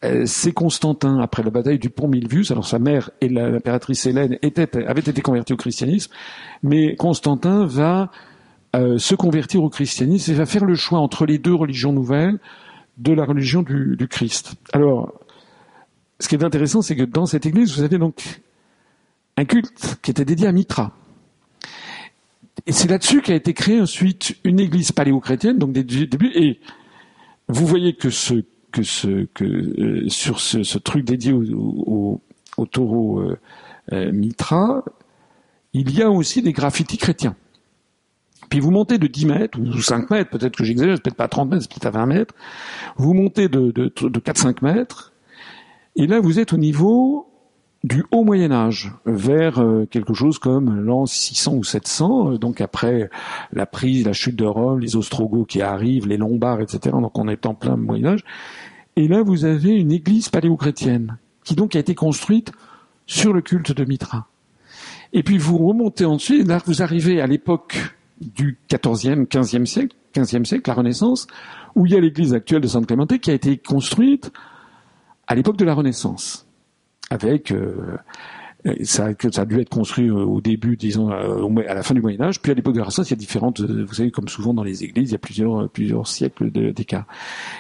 [0.06, 4.38] euh, c'est Constantin, après la bataille du pont Milvius, alors sa mère et l'impératrice Hélène
[4.42, 6.12] étaient, avaient été converties au christianisme,
[6.64, 8.10] mais Constantin va
[8.76, 12.40] euh, se convertir au christianisme et va faire le choix entre les deux religions nouvelles
[12.98, 14.56] de la religion du, du Christ.
[14.72, 15.20] Alors,
[16.20, 18.42] ce qui est intéressant, c'est que dans cette église, vous avez donc
[19.38, 20.94] un culte qui était dédié à Mitra.
[22.66, 26.32] Et c'est là-dessus qu'a été créée ensuite une église paléo-chrétienne, donc des débuts.
[26.36, 26.60] Et
[27.48, 32.22] vous voyez que ce que ce que euh, sur ce, ce, truc dédié au, au,
[32.58, 33.40] au taureau euh,
[33.94, 34.84] euh, Mitra,
[35.74, 37.36] il y a aussi des graffitis chrétiens.
[38.50, 41.28] Puis vous montez de 10 mètres ou 5 mètres, peut-être que j'exagère, peut-être pas à
[41.28, 42.36] 30 mètres, peut-être à 20 mètres.
[42.98, 45.09] Vous montez de, de, de 4-5 mètres,
[46.00, 47.28] et là vous êtes au niveau
[47.84, 52.62] du haut Moyen Âge vers euh, quelque chose comme l'an 600 ou 700, euh, donc
[52.62, 53.10] après
[53.52, 56.96] la prise, la chute de Rome, les Ostrogoths qui arrivent, les Lombards, etc.
[57.02, 58.24] Donc on est en plein Moyen Âge.
[58.96, 62.54] Et là vous avez une église paléo-chrétienne qui donc a été construite
[63.06, 64.28] sur le culte de Mitra.
[65.12, 67.78] Et puis vous remontez ensuite, là vous arrivez à l'époque
[68.22, 71.28] du 14e, 15e siècle, 15e siècle, la Renaissance,
[71.76, 74.32] où il y a l'église actuelle de Sainte Clémentée qui a été construite
[75.30, 76.48] à l'époque de la Renaissance
[77.12, 77.98] avec euh,
[78.84, 82.42] ça, a dû être construit au début, disons, euh, à la fin du Moyen Âge,
[82.42, 84.54] puis à l'époque de la Renaissance, il y a différentes, euh, vous savez, comme souvent
[84.54, 87.06] dans les églises, il y a plusieurs, plusieurs siècles d'écart.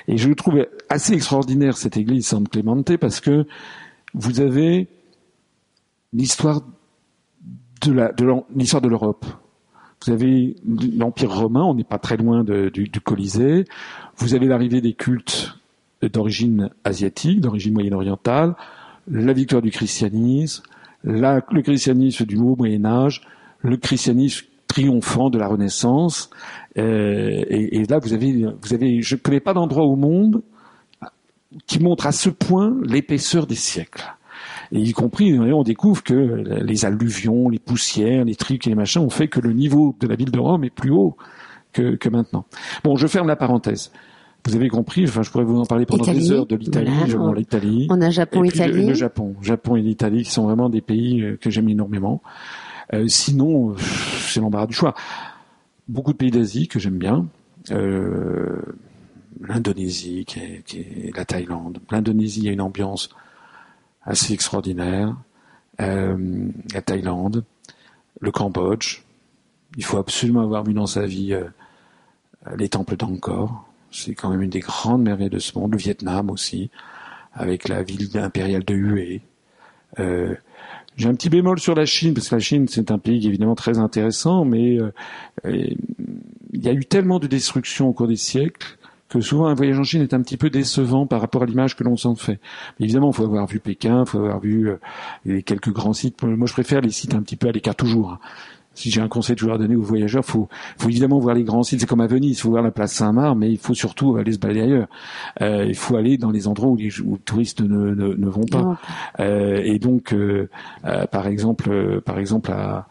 [0.08, 3.45] Et je trouve assez extraordinaire cette église San Clemente parce que
[4.13, 4.88] vous avez
[6.12, 6.62] l'histoire
[7.82, 7.95] de
[8.55, 9.25] l'histoire de l'Europe.
[10.03, 10.55] Vous avez
[10.97, 13.65] l'Empire romain, on n'est pas très loin du Colisée.
[14.17, 15.60] Vous avez l'arrivée des cultes
[16.01, 18.55] d'origine asiatique, d'origine moyen-orientale
[19.12, 20.63] la victoire du christianisme,
[21.03, 23.21] le christianisme du haut Moyen Âge,
[23.62, 26.29] le christianisme triomphant de la Renaissance.
[26.77, 30.41] Euh, et, et, là, vous avez, vous avez, je ne connais pas d'endroit au monde
[31.65, 34.05] qui montre à ce point l'épaisseur des siècles.
[34.71, 39.01] Et y compris, on découvre que les alluvions, les poussières, les trucs et les machins
[39.01, 41.17] ont fait que le niveau de la ville de Rome est plus haut
[41.73, 42.45] que, que maintenant.
[42.83, 43.91] Bon, je ferme la parenthèse.
[44.45, 47.39] Vous avez compris, enfin, je pourrais vous en parler pendant des heures de l'Italie, voilà,
[47.39, 47.88] l'Italie.
[47.89, 48.82] On a Japon, Italie.
[48.82, 52.21] Le, le, Japon, Japon et l'Italie qui sont vraiment des pays euh, que j'aime énormément.
[52.93, 54.95] Euh, sinon, c'est l'embarras du choix.
[55.88, 57.28] Beaucoup de pays d'Asie que j'aime bien.
[57.71, 58.62] Euh,
[59.41, 61.80] L'Indonésie, qui est, qui est, la Thaïlande.
[61.91, 63.10] L'Indonésie, a une ambiance
[64.04, 65.15] assez extraordinaire.
[65.80, 67.43] Euh, la Thaïlande,
[68.19, 69.04] le Cambodge.
[69.78, 71.38] Il faut absolument avoir vu dans sa vie
[72.58, 75.71] les temples d'Angkor c'est quand même une des grandes merveilles de ce monde.
[75.71, 76.69] Le Vietnam aussi,
[77.34, 79.21] avec la ville impériale de Hue.
[79.99, 80.36] Euh,
[80.97, 83.56] j'ai un petit bémol sur la Chine, parce que la Chine, c'est un pays évidemment
[83.56, 84.91] très intéressant, mais euh,
[85.45, 89.80] il y a eu tellement de destruction au cours des siècles que souvent un voyage
[89.80, 92.39] en Chine est un petit peu décevant par rapport à l'image que l'on s'en fait.
[92.80, 94.80] Mais évidemment, il faut avoir vu Pékin, il faut avoir vu euh,
[95.25, 96.21] les quelques grands sites.
[96.21, 98.12] Moi, je préfère les sites un petit peu à l'écart toujours.
[98.12, 98.19] Hein
[98.79, 101.63] si j'ai un conseil toujours à donner aux voyageurs, faut, faut évidemment voir les grands
[101.63, 101.81] sites.
[101.81, 104.31] C'est comme à Venise, il faut voir la place Saint-Marc, mais il faut surtout aller
[104.31, 104.87] se balader ailleurs.
[105.41, 108.27] Euh, il faut aller dans les endroits où les, où les touristes ne, ne, ne,
[108.29, 108.79] vont pas.
[109.19, 110.49] Euh, et donc, euh,
[110.85, 112.87] euh par exemple, euh, par exemple à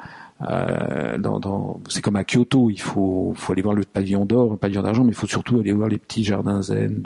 [0.48, 4.52] euh, dans, dans, c'est comme à Kyoto, il faut, faut aller voir le pavillon d'or,
[4.52, 7.02] le pavillon d'argent, mais il faut surtout aller voir les petits jardins zen,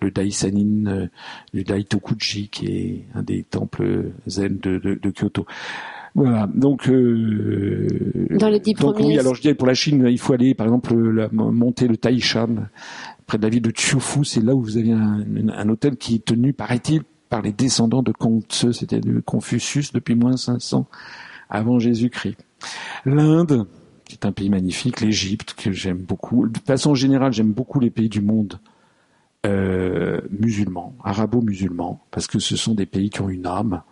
[0.00, 1.08] le Daisanin,
[1.52, 5.46] le Daitokuji, qui est un des temples zen de, de, de Kyoto.
[6.16, 6.48] Voilà.
[6.54, 7.86] Donc, euh,
[8.30, 9.18] dans les dix donc oui.
[9.18, 12.68] Alors je dirais pour la Chine, il faut aller, par exemple, la, monter le Taishan
[13.26, 14.24] près de la ville de Chufu.
[14.24, 18.02] C'est là où vous avez un, un hôtel qui est tenu, paraît-il, par les descendants
[18.02, 20.86] de Kongtse, c'était de Confucius depuis moins 500
[21.50, 22.38] avant Jésus-Christ.
[23.04, 23.66] L'Inde,
[24.06, 26.48] qui est un pays magnifique, l'Égypte que j'aime beaucoup.
[26.48, 28.58] De façon générale, j'aime beaucoup les pays du monde
[29.44, 33.82] euh, musulmans, arabo-musulmans, parce que ce sont des pays qui ont une âme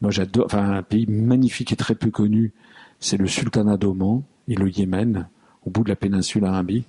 [0.00, 0.46] moi, j'adore.
[0.46, 2.52] Enfin, un pays magnifique et très peu connu,
[3.00, 5.28] c'est le Sultanat d'Oman et le Yémen,
[5.66, 6.86] au bout de la péninsule arabique.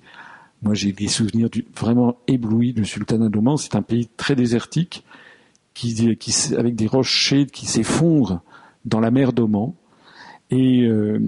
[0.62, 3.56] Moi, j'ai des souvenirs vraiment éblouis du Sultanat d'Oman.
[3.56, 5.04] C'est un pays très désertique,
[5.74, 8.40] qui, qui, avec des rochers qui s'effondrent
[8.84, 9.72] dans la mer d'Oman.
[10.50, 11.20] Et euh,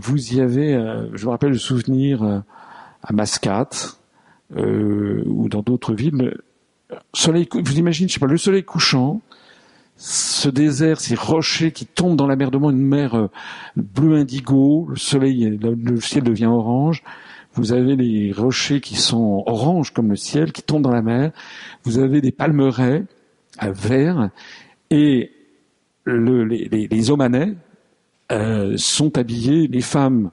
[0.00, 2.40] vous y avez, euh, je me rappelle le souvenir euh,
[3.02, 3.98] à Mascate
[4.56, 6.36] euh, ou dans d'autres villes.
[7.14, 9.22] Soleil, vous imaginez, je sais pas, le soleil couchant,
[9.96, 13.28] ce désert, ces rochers qui tombent dans la mer de Mont, une mer euh,
[13.76, 17.02] bleu indigo, le soleil, le, ciel devient orange.
[17.54, 21.32] Vous avez les rochers qui sont orange comme le ciel, qui tombent dans la mer.
[21.84, 23.04] Vous avez des palmeraies
[23.58, 24.28] à vert
[24.90, 25.32] et
[26.04, 27.54] le, les, les, Omanais
[28.30, 29.66] euh, sont habillés.
[29.66, 30.30] Les femmes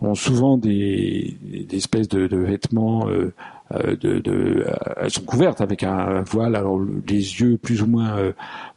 [0.00, 1.36] ont souvent des,
[1.72, 3.32] espèces de, vêtements euh,
[3.72, 8.32] de, de, elles sont couvertes avec un, voile, alors les yeux plus ou moins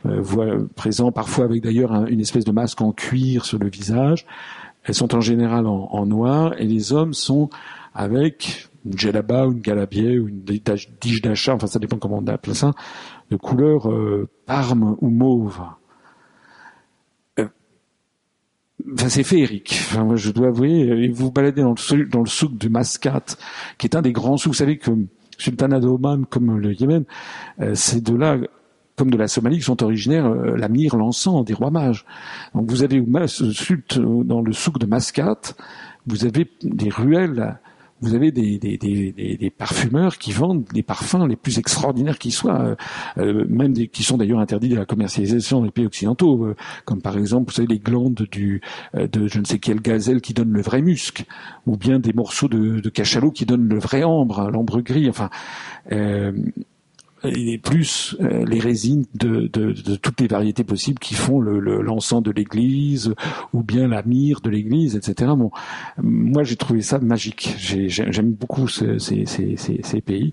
[0.05, 4.25] euh, présents, parfois avec d'ailleurs une espèce de masque en cuir sur le visage.
[4.85, 7.49] Elles sont en général en, en noir et les hommes sont
[7.93, 12.27] avec une djellaba ou une galabier ou une dige d'achat, enfin ça dépend comment on
[12.27, 12.71] appelle ça,
[13.29, 15.59] de couleur euh, parme ou mauve.
[18.85, 19.79] Euh, enfin, c'est féerique.
[19.89, 23.23] Enfin, moi, je dois avouer, euh, vous baladez dans le, souk de Mascat,
[23.77, 24.53] qui est un des grands souks.
[24.53, 24.91] Vous savez que
[25.37, 27.03] Sultanat d'Oman, comme le Yémen,
[27.75, 28.37] c'est de là,
[28.95, 32.05] comme de la Somalie, qui sont originaires la mire, l'encens des rois mages.
[32.55, 35.39] Donc vous avez dans le souk de Mascat,
[36.07, 37.59] vous avez des ruelles
[38.01, 42.31] vous avez des, des, des, des, parfumeurs qui vendent des parfums les plus extraordinaires qui
[42.31, 42.75] soient, euh,
[43.17, 46.55] euh, même des, qui sont d'ailleurs interdits de la commercialisation dans les pays occidentaux, euh,
[46.85, 48.61] comme par exemple, vous savez, les glandes du,
[48.93, 51.25] de je ne sais quelle gazelle qui donne le vrai musc,
[51.65, 55.29] ou bien des morceaux de, de cachalot qui donnent le vrai ambre, l'ambre gris, enfin
[57.23, 62.23] et plus euh, les résines de, de, de, toutes les variétés possibles qui font l'encens
[62.23, 63.13] le, de l'église
[63.53, 65.31] ou bien la myrrhe de l'église, etc.
[65.35, 65.51] Bon,
[66.01, 67.55] moi j'ai trouvé ça magique.
[67.57, 70.31] J'aime beaucoup ces, ces, ces, ces pays.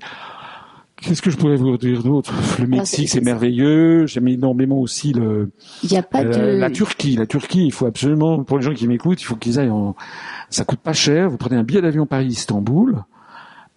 [0.96, 2.32] Qu'est-ce que je pourrais vous dire d'autre?
[2.58, 4.06] Le Mexique, c'est merveilleux.
[4.06, 5.50] J'aime énormément aussi le.
[5.82, 6.58] Il y a pas euh, de...
[6.58, 7.16] la Turquie.
[7.16, 9.70] La Turquie, il faut absolument pour les gens qui m'écoutent, il faut qu'ils aillent.
[9.70, 9.96] En...
[10.50, 11.28] Ça coûte pas cher.
[11.28, 13.04] Vous prenez un billet d'avion Paris-Istanbul.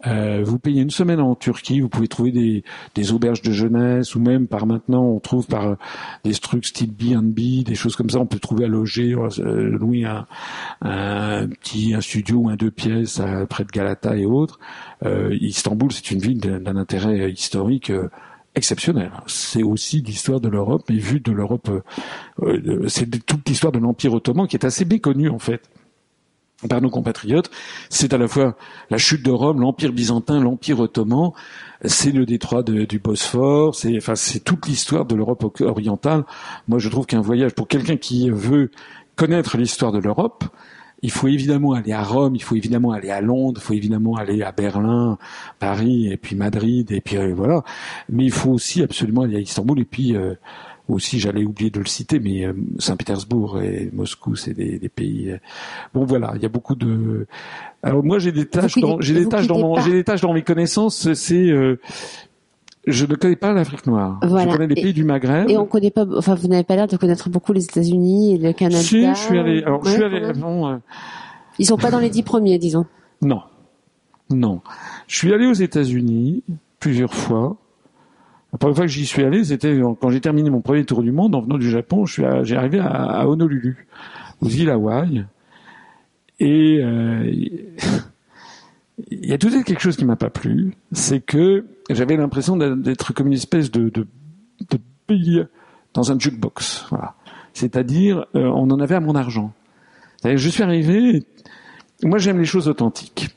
[0.06, 4.14] Euh, vous payez une semaine en Turquie, vous pouvez trouver des, des, auberges de jeunesse
[4.14, 5.76] ou même par maintenant on trouve par euh,
[6.24, 10.06] des trucs style B&B, des choses comme ça, on peut trouver à loger, euh, louer
[10.06, 10.28] un,
[10.82, 14.60] un, petit un studio ou un deux pièces près de Galata et autres.
[15.04, 17.92] Euh, Istanbul, c'est une ville d'un intérêt historique
[18.54, 19.12] exceptionnel.
[19.26, 21.70] C'est aussi l'histoire de l'Europe, mais vu de l'Europe,
[22.88, 25.62] c'est toute l'histoire de l'Empire ottoman qui est assez méconnue en fait
[26.70, 27.52] par nos compatriotes.
[27.89, 28.56] C'est à la fois
[28.89, 31.32] la chute de Rome, l'Empire byzantin, l'Empire ottoman,
[31.86, 36.24] c'est le détroit du Bosphore, c'est enfin c'est toute l'histoire de l'Europe orientale.
[36.67, 38.72] Moi, je trouve qu'un voyage pour quelqu'un qui veut
[39.15, 40.46] connaître l'histoire de l'Europe,
[41.02, 44.16] il faut évidemment aller à Rome, il faut évidemment aller à Londres, il faut évidemment
[44.16, 45.18] aller à Berlin,
[45.60, 47.64] Paris et puis Madrid et puis euh, voilà.
[48.10, 50.34] Mais il faut aussi absolument aller à Istanbul et puis euh,
[50.90, 55.36] aussi, j'allais oublier de le citer, mais euh, Saint-Pétersbourg et Moscou, c'est des, des, pays.
[55.94, 57.28] Bon, voilà, il y a beaucoup de.
[57.84, 60.44] Alors moi, j'ai des tâches, dans, j'ai des tâches dans, j'ai des tâches dans mes
[60.44, 61.14] connaissances.
[61.14, 61.80] C'est euh,
[62.88, 64.19] je ne connais pas l'Afrique noire.
[64.23, 65.50] Je connais les pays du Maghreb.
[65.50, 66.06] Et on connaît pas.
[66.17, 68.82] Enfin, vous n'avez pas l'air de connaître beaucoup les États-Unis et le Canada.
[68.82, 69.62] Si, je suis allé.
[69.63, 70.34] Alors, je suis allé.
[70.34, 70.80] Bon,
[71.60, 72.86] Ils sont pas dans les dix premiers, disons.
[73.21, 73.41] Non,
[74.30, 74.62] non.
[75.08, 76.43] Je suis allé aux États-Unis
[76.80, 77.58] plusieurs fois.
[78.54, 81.12] La première fois que j'y suis allé, c'était quand j'ai terminé mon premier tour du
[81.12, 82.06] monde en venant du Japon.
[82.06, 83.88] Je suis, j'ai arrivé à, Honolulu,
[84.41, 85.26] aux îles Hawaï,
[86.39, 87.32] et euh,
[89.10, 92.18] il y a tout de suite quelque chose qui m'a pas plu, c'est que j'avais
[92.18, 94.08] l'impression d'être comme une espèce de, de,
[94.70, 95.48] de bille
[95.94, 96.86] dans un jukebox.
[96.90, 97.16] Voilà.
[97.54, 99.54] C'est-à-dire, euh, on en avait à mon argent.
[100.24, 101.24] Je suis arrivé.
[102.04, 103.30] Moi, j'aime les choses authentiques.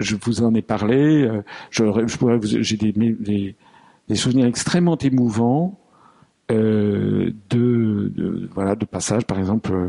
[0.00, 1.22] Je vous en ai parlé.
[1.22, 3.56] Euh, je, vous, j'ai des, des
[4.08, 5.78] des souvenirs extrêmement émouvants
[6.50, 9.88] euh, de, de, voilà de passage par exemple euh,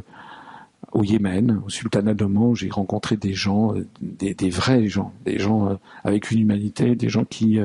[0.93, 5.69] au Yémen, au Sultanat d'Oman, j'ai rencontré des gens, euh, des, vrais gens, des gens
[5.69, 7.60] euh, avec une humanité, des gens qui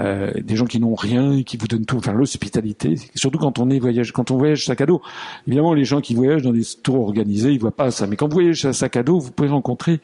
[0.00, 3.58] euh, des gens qui n'ont rien et qui vous donnent tout, enfin l'hospitalité, surtout quand
[3.58, 5.02] on est voyage, quand on voyage sac à dos.
[5.46, 8.26] Évidemment, les gens qui voyagent dans des tours organisés, ils voient pas ça, mais quand
[8.26, 10.00] vous voyagez sac à dos, vous pouvez rencontrer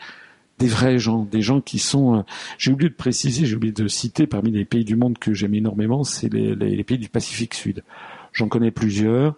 [0.59, 2.25] des vrais gens, des gens qui sont.
[2.59, 5.55] J'ai oublié de préciser, j'ai oublié de citer parmi les pays du monde que j'aime
[5.55, 7.83] énormément, c'est les, pays du Pacifique Sud.
[8.33, 9.35] J'en connais plusieurs.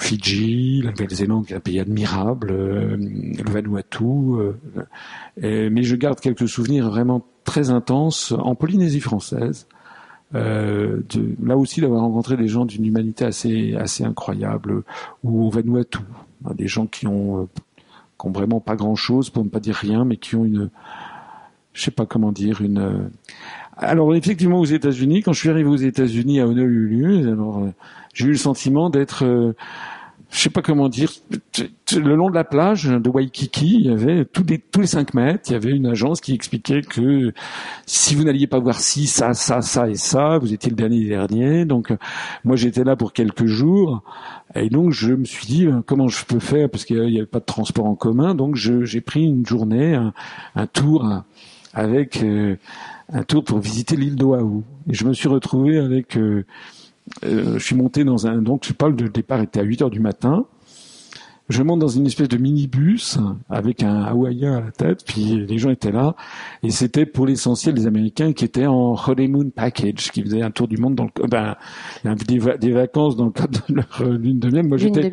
[0.00, 6.20] Fidji, la Nouvelle-Zélande, qui est un pays admirable, euh, le Vanuatu, euh, mais je garde
[6.20, 9.66] quelques souvenirs vraiment très intenses en Polynésie française.
[10.34, 11.02] Euh,
[11.42, 14.84] là aussi d'avoir rencontré des gens d'une humanité assez incroyable,
[15.22, 15.98] ou au Vanuatu,
[16.44, 17.48] hein, des gens qui ont
[18.20, 20.70] qui ont vraiment pas grand chose pour ne pas dire rien, mais qui ont une,
[21.72, 23.10] je sais pas comment dire, une.
[23.82, 27.72] Euh, alors effectivement aux États-Unis, quand je suis arrivé aux États-Unis à Honolulu, alors euh,
[28.14, 29.54] j'ai eu le sentiment d'être euh,
[30.30, 31.10] je sais pas comment dire,
[31.92, 35.12] le long de la plage de Waikiki, il y avait tous les tous les cinq
[35.12, 37.32] mètres, il y avait une agence qui expliquait que
[37.84, 41.04] si vous n'alliez pas voir ci, ça, ça, ça et ça, vous étiez le dernier
[41.08, 41.64] dernier.
[41.64, 41.92] Donc
[42.44, 44.02] moi j'étais là pour quelques jours
[44.54, 47.26] et donc je me suis dit euh, comment je peux faire parce qu'il n'y avait
[47.26, 48.36] pas de transport en commun.
[48.36, 49.98] Donc j'ai pris une journée,
[50.54, 51.24] un, tour
[51.74, 52.56] avec euh,
[53.12, 54.62] un tour pour visiter l'île d'Oahu.
[54.88, 56.44] Et je me suis retrouvé avec euh,
[57.24, 58.42] euh, je suis monté dans un.
[58.42, 60.46] Donc, je parle de départ était à 8 heures du matin.
[61.50, 65.58] Je monte dans une espèce de minibus avec un hawaïen à la tête, puis les
[65.58, 66.14] gens étaient là,
[66.62, 70.68] et c'était pour l'essentiel des Américains qui étaient en honeymoon package, qui faisaient un tour
[70.68, 71.56] du monde dans le, ben,
[72.26, 74.66] des, des vacances dans le cadre de leur lune de miel.
[74.66, 75.10] Moi, j'étais,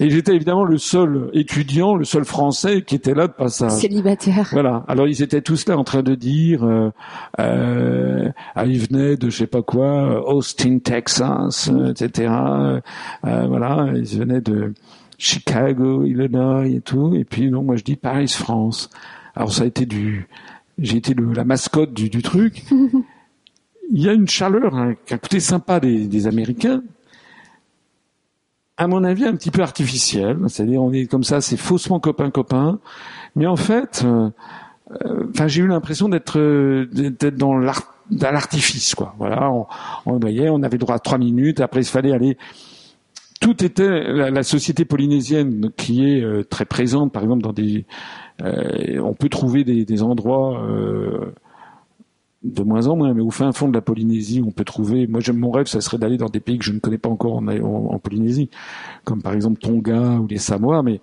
[0.00, 3.72] et j'étais évidemment le seul étudiant, le seul Français qui était là de passage.
[3.72, 4.48] Célibataire.
[4.52, 4.84] Voilà.
[4.88, 6.90] Alors ils étaient tous là en train de dire, euh,
[7.40, 12.32] euh, ah, ils venaient de je sais pas quoi, Austin, Texas, etc.
[12.32, 12.80] Euh,
[13.46, 14.72] voilà, ils venaient de
[15.20, 17.14] Chicago, Illinois et tout.
[17.14, 18.90] Et puis non, moi je dis Paris, France.
[19.36, 20.26] Alors ça a été du,
[20.78, 22.64] j'ai été le, la mascotte du, du truc.
[23.92, 26.82] Il y a une chaleur, hein, un côté sympa des, des Américains,
[28.76, 30.38] à mon avis un petit peu artificielle.
[30.48, 32.78] C'est-à-dire on est comme ça, c'est faussement copain copain.
[33.36, 34.30] Mais en fait, euh,
[35.04, 36.38] euh, enfin j'ai eu l'impression d'être
[36.92, 39.14] d'être dans l'artifice quoi.
[39.18, 39.66] Voilà, on,
[40.06, 41.60] on voyait, on avait droit à trois minutes.
[41.60, 42.38] Après il fallait aller
[43.40, 47.86] tout était la, société polynésienne qui est euh, très présente, par exemple dans des,
[48.42, 51.32] euh, on peut trouver des, des endroits euh,
[52.42, 55.06] de moins en moins, mais au fin fond de la Polynésie, on peut trouver.
[55.06, 57.08] Moi, j'aime mon rêve, ça serait d'aller dans des pays que je ne connais pas
[57.08, 58.50] encore en, en, Polynésie,
[59.04, 61.00] comme par exemple Tonga ou les Samoa, mais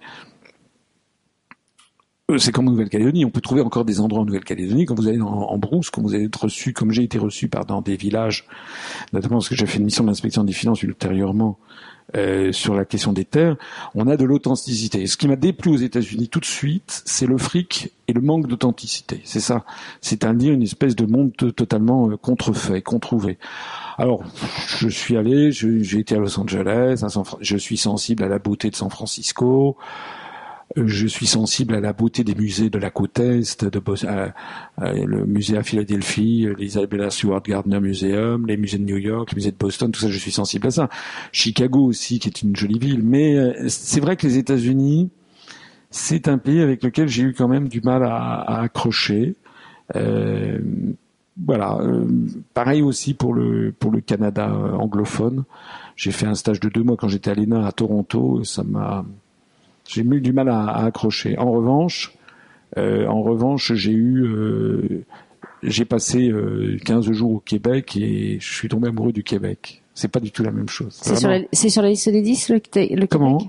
[2.37, 3.25] c'est comme en Nouvelle-Calédonie.
[3.25, 4.85] On peut trouver encore des endroits en Nouvelle-Calédonie.
[4.85, 7.47] Quand vous allez en, en, brousse, quand vous allez être reçu, comme j'ai été reçu
[7.47, 8.45] par dans des villages,
[9.13, 11.57] notamment parce que j'ai fait une mission d'inspection des finances ultérieurement
[12.15, 13.57] euh, sur la question des terres,
[13.93, 15.07] on a de l'authenticité.
[15.07, 18.47] Ce qui m'a déplu aux États-Unis tout de suite, c'est le fric et le manque
[18.47, 19.19] d'authenticité.
[19.25, 19.65] C'est ça.
[19.99, 23.37] C'est-à-dire une espèce de monde totalement euh, contrefait, controuvé.
[23.97, 24.23] Alors,
[24.67, 27.03] je suis allé, j'ai été à Los Angeles,
[27.41, 29.75] je suis sensible à la beauté de San Francisco,
[30.85, 33.81] je suis sensible à la beauté des musées de la côte est, de
[34.77, 39.51] le musée à Philadelphie, l'Isabella Stewart Gardner Museum, les musées de New York, les musées
[39.51, 40.89] de Boston, tout ça, je suis sensible à ça.
[41.31, 43.01] Chicago aussi, qui est une jolie ville.
[43.03, 45.09] Mais euh, c'est vrai que les États-Unis,
[45.89, 49.35] c'est un pays avec lequel j'ai eu quand même du mal à, accrocher.
[49.95, 50.59] Euh,
[51.43, 51.77] voilà.
[51.81, 52.05] Euh,
[52.53, 55.43] pareil aussi pour le pour le Canada anglophone.
[55.95, 58.43] J'ai fait un stage de deux mois quand j'étais à l'ENA à Toronto.
[58.43, 59.05] ça m'a
[59.87, 61.37] j'ai eu du mal à, accrocher.
[61.37, 62.13] En revanche,
[62.77, 65.03] euh, en revanche, j'ai eu, euh,
[65.63, 66.31] j'ai passé
[66.85, 69.81] 15 euh, jours au Québec et je suis tombé amoureux du Québec.
[69.93, 70.95] C'est pas du tout la même chose.
[71.01, 72.61] C'est sur, la, sur la liste des 10 le,
[72.95, 73.39] le Comment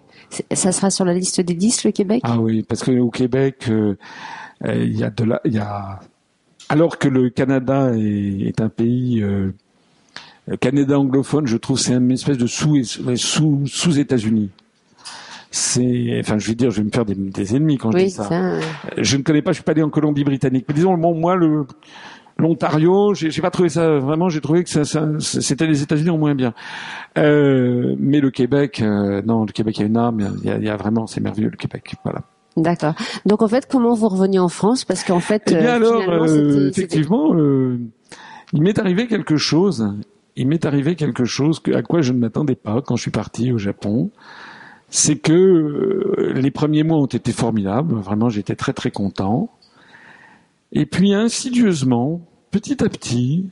[0.53, 3.69] Ça sera sur la liste des 10 le Québec Ah oui, parce que au Québec,
[3.69, 6.01] il y a de la, il y a,
[6.71, 9.23] alors que le Canada est, est un pays
[10.61, 14.49] Canada anglophone, je trouve c'est une espèce de sous sous sous États-Unis
[15.51, 18.11] c'est, enfin, je vais dire, je vais me faire des, des ennemis quand je dis
[18.11, 18.29] ça.
[18.97, 20.65] Je ne connais pas, je suis pas allé en Colombie-Britannique.
[20.69, 21.67] Mais disons, bon, moi, le
[22.39, 24.29] l'Ontario, j'ai pas trouvé ça vraiment.
[24.29, 26.55] J'ai trouvé que ça, ça c'était les États-Unis en moins bien.
[27.17, 30.37] Euh, mais le Québec, euh, non, le Québec a une âme.
[30.43, 31.97] Il y a, il y a vraiment, c'est merveilleux le Québec.
[32.05, 32.21] Voilà.
[32.57, 32.95] D'accord.
[33.27, 34.85] Donc en fait, comment vous revenez en France?
[34.85, 37.79] Parce qu'en fait, eh bien, euh, alors, euh, effectivement, euh,
[38.53, 39.89] il m'est arrivé quelque chose.
[40.37, 43.53] Il m'est arrivé quelque chose à quoi je ne m'attendais pas quand je suis parti
[43.53, 44.11] au Japon
[44.91, 47.95] c'est que euh, les premiers mois ont été formidables.
[47.97, 49.51] Vraiment, j'étais très très content.
[50.73, 52.21] Et puis insidieusement,
[52.51, 53.49] petit à petit,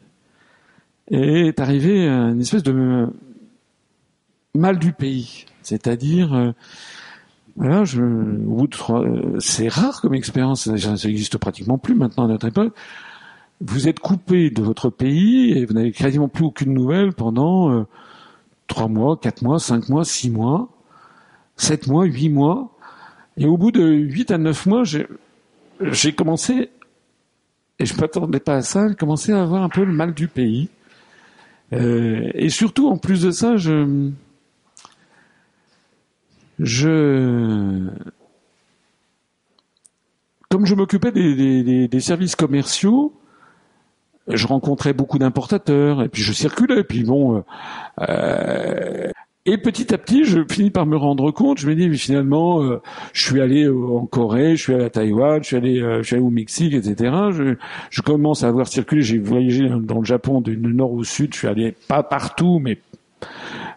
[1.10, 3.06] est arrivé une espèce de
[4.54, 5.46] mal du pays.
[5.62, 6.52] C'est-à-dire, euh,
[7.56, 12.74] voilà, euh, c'est rare comme expérience, ça n'existe pratiquement plus maintenant à notre époque.
[13.60, 17.86] Vous êtes coupé de votre pays et vous n'avez quasiment plus aucune nouvelle pendant
[18.66, 20.75] trois mois, quatre mois, cinq mois, six mois
[21.56, 22.72] sept mois, huit mois.
[23.36, 26.70] Et au bout de huit à neuf mois, j'ai commencé,
[27.78, 30.14] et je ne m'attendais pas à ça, j'ai commencé à avoir un peu le mal
[30.14, 30.68] du pays.
[31.72, 34.10] Euh, et surtout, en plus de ça, je,
[36.58, 37.88] je,
[40.48, 43.12] comme je m'occupais des, des, des, services commerciaux,
[44.28, 47.44] je rencontrais beaucoup d'importateurs, et puis je circulais, et puis bon,
[48.00, 49.10] euh,
[49.46, 51.58] et petit à petit, je finis par me rendre compte.
[51.58, 52.82] Je me dis, mais finalement, euh,
[53.12, 56.06] je suis allé en Corée, je suis allé à Taïwan, je suis allé, euh, je
[56.06, 57.14] suis allé au Mexique, etc.
[57.30, 57.54] Je,
[57.90, 59.02] je commence à avoir circulé.
[59.02, 61.32] J'ai voyagé dans le Japon du nord au sud.
[61.32, 62.78] Je suis allé pas partout, mais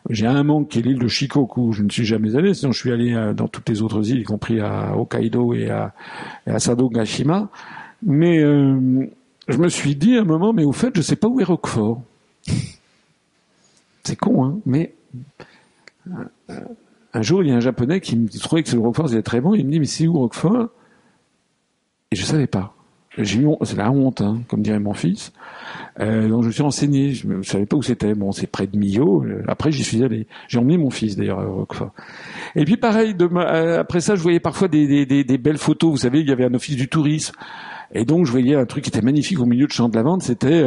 [0.09, 1.71] j'ai un manque qui est l'île de Shikoku.
[1.71, 2.53] Je ne suis jamais allé.
[2.55, 5.69] Sinon, je suis allé euh, dans toutes les autres îles, y compris à Hokkaido et
[5.69, 5.93] à,
[6.47, 7.49] et à Sadogashima.
[8.01, 11.41] Mais je me suis dit à un moment, mais au fait, je sais pas où
[11.41, 12.01] est Roquefort.
[14.03, 14.93] C'est con, hein, mais
[17.13, 19.41] un jour, il y a un japonais qui me trouvait que le Roquefort était très
[19.41, 19.53] bon.
[19.53, 20.69] Il me dit, mais c'est où Roquefort?
[22.11, 22.75] Et je savais pas.
[23.23, 25.33] C'est la honte, hein, comme dirait mon fils.
[25.99, 28.13] Euh, donc je me suis renseigné, je ne savais pas où c'était.
[28.13, 29.23] Bon, c'est près de Millau.
[29.23, 30.27] Euh, après, j'y suis allé.
[30.47, 31.91] J'ai emmené mon fils d'ailleurs à Roquefort.
[32.55, 35.91] Et puis pareil, euh, après ça, je voyais parfois des, des, des, belles photos.
[35.91, 37.35] Vous savez, il y avait un office du tourisme.
[37.91, 40.21] Et donc je voyais un truc qui était magnifique au milieu de champ de lavande.
[40.21, 40.63] C'était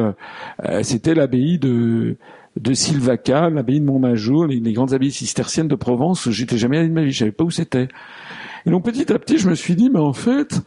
[0.83, 2.17] c'était l'abbaye de
[2.61, 6.31] de Silvaca, l'abbaye de Montmajour, les, les, grandes abbayes cisterciennes de Provence.
[6.31, 7.89] J'étais jamais allé de ma vie, je savais pas où c'était.
[8.67, 10.61] Et donc petit à petit, je me suis dit, mais en fait,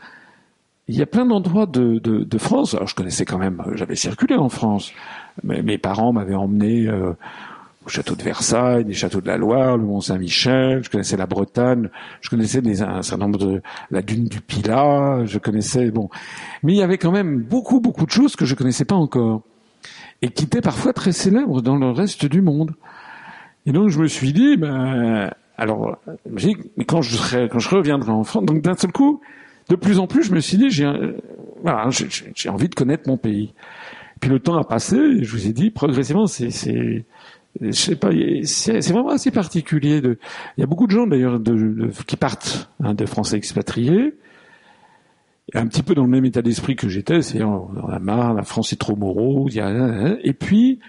[0.88, 2.73] il y a plein d'endroits de, de, de, France.
[2.73, 4.91] Alors je connaissais quand même, j'avais circulé en France.
[5.43, 7.13] Mais, mes parents m'avaient emmené euh,
[7.86, 10.83] au château de Versailles, des châteaux de la Loire, le Mont Saint-Michel.
[10.83, 11.89] Je connaissais la Bretagne.
[12.21, 13.61] Je connaissais des, un certain nombre de
[13.91, 15.25] la dune du Pilat.
[15.25, 16.09] Je connaissais bon,
[16.63, 19.43] mais il y avait quand même beaucoup beaucoup de choses que je connaissais pas encore
[20.22, 22.74] et qui étaient parfois très célèbres dans le reste du monde.
[23.66, 25.97] Et donc je me suis dit, ben alors,
[26.88, 29.22] quand je serai, quand je reviendrai en France, donc d'un seul coup,
[29.70, 30.91] de plus en plus, je me suis dit, j'ai,
[31.61, 33.53] voilà, j'ai envie de connaître mon pays.
[34.20, 37.05] Puis le temps a passé, et je vous ai dit, progressivement, c'est, c'est,
[37.61, 38.09] je sais pas,
[38.43, 40.01] c'est vraiment assez particulier.
[40.01, 40.20] De,
[40.57, 44.13] il y a beaucoup de gens d'ailleurs de, qui partent, hein, de Français expatriés,
[45.53, 48.43] un petit peu dans le même état d'esprit que j'étais, c'est on a marre, la
[48.43, 49.57] France est trop morose,
[50.23, 50.79] et puis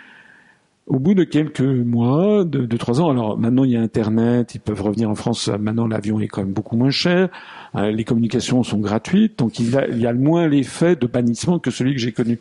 [0.87, 4.61] au bout de quelques mois, de, trois ans, alors maintenant il y a Internet, ils
[4.61, 7.29] peuvent revenir en France, maintenant l'avion est quand même beaucoup moins cher,
[7.75, 11.71] euh, les communications sont gratuites, donc il, il y a moins l'effet de bannissement que
[11.71, 12.39] celui que j'ai connu.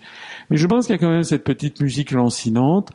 [0.49, 2.91] Mais je pense qu'il y a quand même cette petite musique lancinante,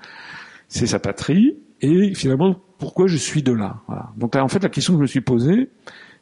[0.69, 3.81] c'est sa patrie, et finalement pourquoi je suis de là.
[3.89, 4.11] Voilà.
[4.17, 5.69] Donc en fait la question que je me suis posée,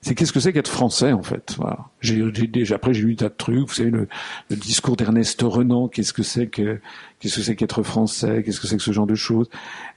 [0.00, 1.54] c'est qu'est-ce que c'est qu'être français en fait.
[1.58, 1.86] Voilà.
[2.00, 3.68] J'ai, déjà après j'ai lu tas de trucs.
[3.68, 4.08] Vous savez le,
[4.48, 5.88] le discours d'Ernest Renan.
[5.88, 6.80] Qu'est-ce que c'est que
[7.18, 9.48] qu'est-ce que c'est qu'être français Qu'est-ce que c'est que ce genre de choses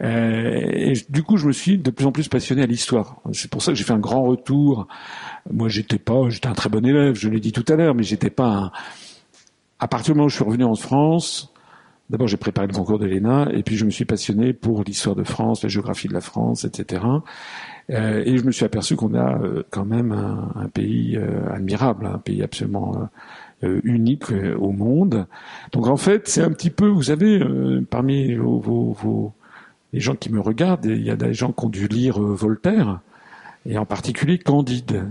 [0.02, 3.18] euh, Et du coup je me suis de plus en plus passionné à l'histoire.
[3.32, 4.88] C'est pour ça que j'ai fait un grand retour.
[5.52, 7.14] Moi j'étais pas, j'étais un très bon élève.
[7.16, 8.72] Je l'ai dit tout à l'heure, mais j'étais pas un.
[9.80, 11.54] À partir du moment où je suis revenu en France,
[12.12, 15.16] D'abord, j'ai préparé le concours de l'ENA, et puis je me suis passionné pour l'histoire
[15.16, 17.02] de France, la géographie de la France, etc.
[17.90, 22.06] Euh, et je me suis aperçu qu'on a euh, quand même un, pays euh, admirable,
[22.06, 23.10] un pays absolument
[23.62, 24.26] unique
[24.60, 25.26] au monde.
[25.72, 27.40] Donc en fait, c'est un petit peu, vous savez,
[27.90, 29.34] parmi vos, vos, vos,
[29.94, 33.00] les gens qui me regardent, il y a des gens qui ont dû lire Voltaire,
[33.66, 35.06] et en particulier Candide.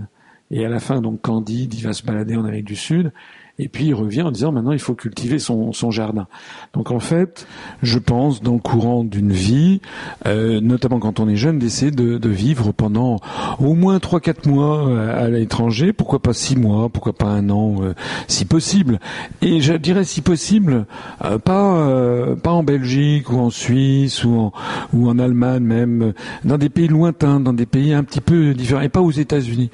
[0.51, 3.11] Et à la fin, donc Candide, il va se balader en Amérique du Sud,
[3.59, 6.27] et puis il revient en disant maintenant il faut cultiver son, jardin.
[6.73, 7.47] Donc en fait,
[7.83, 9.81] je pense dans le courant d'une vie,
[10.25, 13.17] euh, notamment quand on est jeune, d'essayer de, vivre pendant
[13.59, 17.49] au moins trois quatre mois euh, à, l'étranger, pourquoi pas six mois, pourquoi pas un
[17.49, 17.93] an, euh,
[18.27, 18.99] si possible.
[19.41, 20.85] Et je dirais si possible,
[21.19, 24.53] pas pas en Belgique ou en Suisse ou en,
[24.93, 26.13] ou en Allemagne même,
[26.45, 29.69] dans des pays lointains, dans des pays un petit peu différents, et pas aux États-Unis.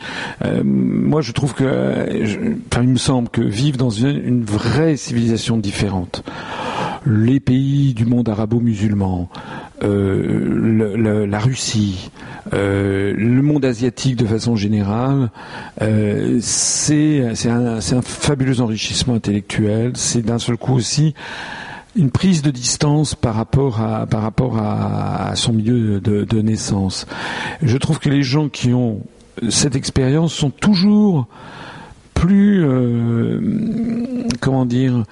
[0.63, 1.63] moi, je trouve que,
[2.71, 6.23] enfin, il me semble que vivre dans une, vraie civilisation différente.
[7.05, 9.29] Les pays du monde arabo-musulman,
[9.83, 12.11] euh, la Russie,
[12.53, 15.29] euh, le monde asiatique de façon générale,
[15.81, 19.91] euh, c'est un, fabuleux enrichissement intellectuel.
[19.95, 21.13] C'est d'un seul coup aussi
[21.95, 27.07] une prise de distance par rapport à son milieu de, naissance.
[27.63, 29.01] Je trouve que les gens qui ont
[29.49, 31.27] cette expérience sont toujours
[32.17, 33.39] plus, euh,
[34.41, 35.03] comment dire,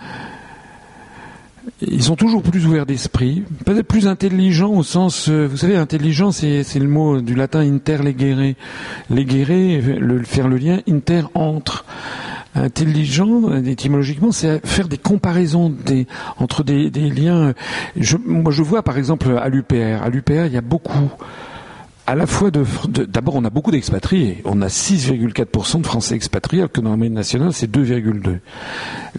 [1.81, 6.31] ils sont toujours plus ouverts d'esprit, peut-être plus intelligents au sens, euh, vous savez, intelligent,
[6.31, 8.55] c'est, le mot du latin interlegere.
[9.09, 11.85] Leggere, le, faire le lien, inter entre.
[12.55, 17.53] Intelligent, étymologiquement, c'est faire des comparaisons des, entre des, liens.
[18.25, 20.01] Moi, je vois par exemple à l'UPR.
[20.01, 21.11] À l'UPR, il y a beaucoup
[22.07, 22.63] à la fois de,
[23.05, 26.97] d'abord on a beaucoup d'expatriés, on a 6,4% de Français expatriés, alors que dans la
[26.97, 28.39] moyenne nationale c'est 2,2.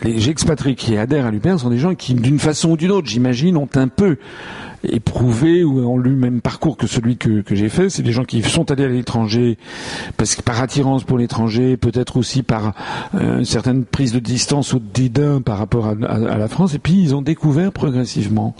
[0.02, 3.08] Les expatriés qui adhèrent à l'UPR sont des gens qui, d'une façon ou d'une autre,
[3.08, 4.18] j'imagine, ont un peu
[4.84, 7.90] éprouvé ou ont lu le même parcours que celui que, que j'ai fait.
[7.90, 9.58] C'est des gens qui sont allés à l'étranger
[10.16, 12.72] parce que par attirance pour l'étranger, peut-être aussi par
[13.14, 16.74] euh, une certaine prise de distance ou de dédain par rapport à, à la France,
[16.74, 18.54] et puis ils ont découvert progressivement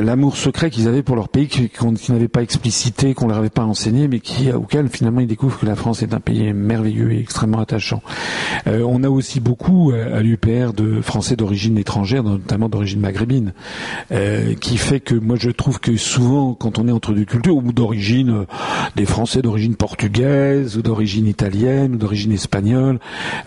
[0.00, 1.68] l'amour secret qu'ils avaient pour leur pays, qu'ils
[2.10, 5.66] n'avaient pas explicité, qu'on leur avait pas enseigné, mais qui, auquel finalement ils découvrent que
[5.66, 8.02] la France est un pays merveilleux et extrêmement attachant.
[8.66, 13.52] Euh, on a aussi beaucoup euh, à l'UPR de Français d'origine étrangère, notamment d'origine maghrébine,
[14.12, 17.56] euh, qui fait que moi je trouve que souvent quand on est entre deux cultures,
[17.56, 18.46] ou d'origine
[18.96, 22.98] des Français d'origine portugaise, ou d'origine italienne, ou d'origine espagnole,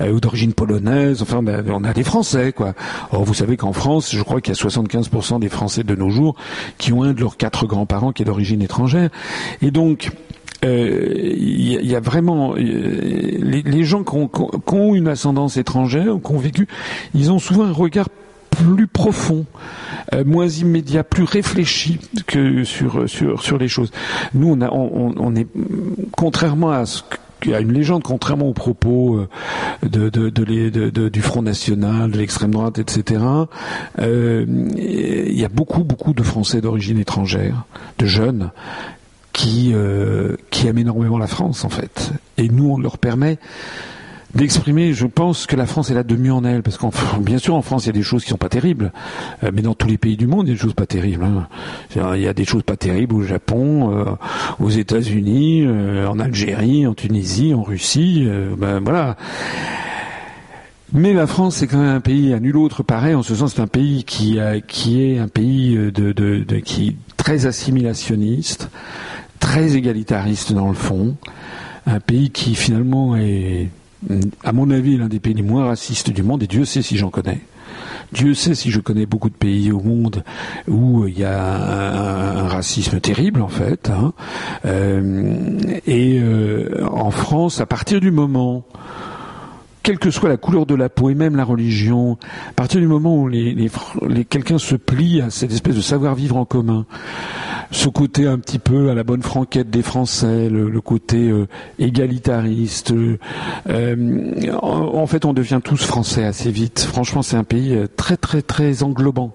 [0.01, 2.73] ou d'origine polonaise, enfin ben, on a des Français quoi.
[3.11, 6.09] Or vous savez qu'en France, je crois qu'il y a 75% des Français de nos
[6.09, 6.32] jours
[6.77, 9.09] qui ont un de leurs quatre grands-parents qui est d'origine étrangère.
[9.61, 10.11] Et donc,
[10.63, 16.37] il euh, y, a vraiment euh, les, gens qui ont, une ascendance étrangère, qui ont
[16.37, 16.67] vécu,
[17.13, 18.07] ils ont souvent un regard
[18.49, 19.45] plus profond,
[20.13, 23.91] euh, moins immédiat, plus réfléchi que sur sur sur les choses.
[24.33, 25.47] Nous, on a on, est
[26.15, 27.01] contrairement à ce
[27.45, 29.27] il y a une légende, contrairement aux propos euh,
[29.87, 33.21] de, du Front National, de l'extrême droite, etc.
[33.99, 34.45] Euh,
[34.77, 37.63] il y a beaucoup, beaucoup de Français d'origine étrangère,
[37.97, 38.51] de jeunes,
[39.31, 42.11] qui, euh, qui aiment énormément la France, en fait.
[42.37, 43.39] Et nous, on leur permet
[44.35, 47.37] d'exprimer, je pense que la France est là de mieux en elle, parce qu'en bien
[47.37, 48.91] sûr en France il y a des choses qui sont pas terribles,
[49.43, 51.23] euh, mais dans tous les pays du monde il y a des choses pas terribles.
[51.23, 51.47] Hein.
[52.15, 54.05] Il y a des choses pas terribles au Japon, euh,
[54.59, 58.27] aux États-Unis, euh, en Algérie, en Tunisie, en Russie,
[58.57, 59.17] ben voilà.
[60.95, 63.15] Mais la France, c'est quand même un pays à nul autre pareil.
[63.15, 66.97] En ce sens, c'est un pays qui, qui est un pays de, de, de, qui
[67.17, 68.69] très assimilationniste,
[69.39, 71.15] très égalitariste dans le fond,
[71.87, 73.69] un pays qui finalement est
[74.43, 76.97] à mon avis, l'un des pays les moins racistes du monde, et Dieu sait si
[76.97, 77.41] j'en connais.
[78.13, 80.23] Dieu sait si je connais beaucoup de pays au monde
[80.67, 83.89] où il y a un, racisme terrible en fait.
[83.89, 84.13] Hein.
[84.65, 88.65] Euh, et euh, en France, à partir du moment
[89.83, 92.17] quelle que soit la couleur de la peau et même la religion,
[92.49, 96.37] à partir du moment où les, les, quelqu'un se plie à cette espèce de savoir-vivre
[96.37, 96.85] en commun,
[97.69, 101.47] ce côté un petit peu à la bonne franquette des Français, le, côté euh,
[101.79, 103.17] égalitariste, euh,
[104.61, 106.79] en, fait on devient tous Français assez vite.
[106.79, 109.33] Franchement c'est un pays euh, très très très englobant,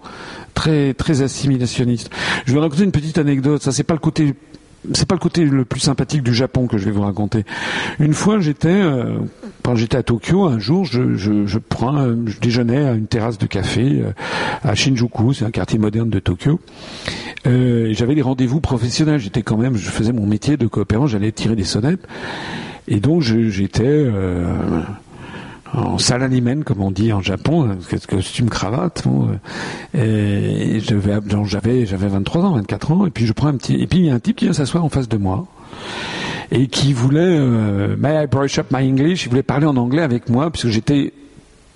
[0.55, 2.11] très très assimilationniste.
[2.47, 4.35] Je vais raconter une petite anecdote, ça c'est pas le côté
[4.95, 7.45] c'est pas le côté le plus sympathique du Japon que je vais vous raconter.
[7.99, 9.19] Une fois, j'étais euh,
[9.63, 13.39] quand j'étais à Tokyo, un jour, je, je, je prends, je déjeunais à une terrasse
[13.39, 14.13] de café euh,
[14.63, 16.61] à Shinjuku, c'est un quartier moderne de Tokyo.
[17.47, 19.21] Euh, j'avais des rendez-vous professionnels.
[19.21, 22.07] J'étais quand même, je faisais mon métier de coopérant, j'allais tirer des sonnettes,
[22.87, 24.47] et donc j'étais euh,
[25.73, 27.77] en salaryman, comme on dit en Japon,
[28.09, 29.05] costume cravate.
[29.95, 33.87] Euh, et j'avais j'avais 23 ans, 24 ans, et puis je prends un petit, et
[33.87, 35.47] puis il y a un type qui vient s'asseoir en face de moi
[36.51, 40.03] et qui voulait, euh, may I brush up my English, il voulait parler en anglais
[40.03, 41.13] avec moi puisque j'étais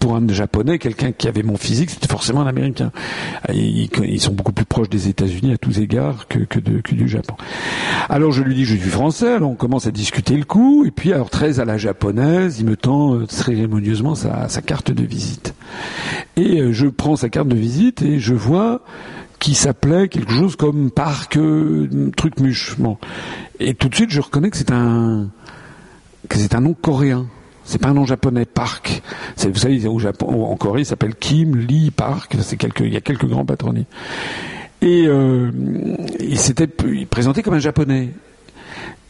[0.03, 2.91] pour un japonais, quelqu'un qui avait mon physique, c'était forcément un américain.
[3.53, 7.37] Ils, sont beaucoup plus proches des États-Unis à tous égards que, du Japon.
[8.09, 10.91] Alors je lui dis je suis français, alors on commence à discuter le coup, et
[10.91, 15.55] puis alors très à la japonaise, il me tend euh, cérémonieusement sa, carte de visite.
[16.35, 18.81] Et euh, je prends sa carte de visite et je vois
[19.39, 22.75] qu'il s'appelait quelque chose comme parc euh, truc muche.
[22.77, 22.99] Bon.
[23.61, 25.29] Et tout de suite je reconnais que c'est un
[26.29, 27.29] que c'est un nom coréen.
[27.65, 29.03] C'est pas un nom japonais, Park.
[29.39, 32.37] Vous savez, au en Corée, il s'appelle Kim Lee Park.
[32.41, 33.85] C'est il y a quelques grands patronymes.
[34.81, 35.51] Et euh,
[36.19, 38.11] il s'était présenté comme un japonais.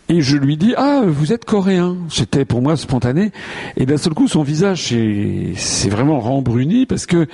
[0.09, 1.97] Et je lui dis ah vous êtes coréen.
[2.11, 3.33] C'était pour moi spontané.
[3.77, 4.95] Et d'un seul coup son visage
[5.57, 7.27] s'est vraiment rembruni parce que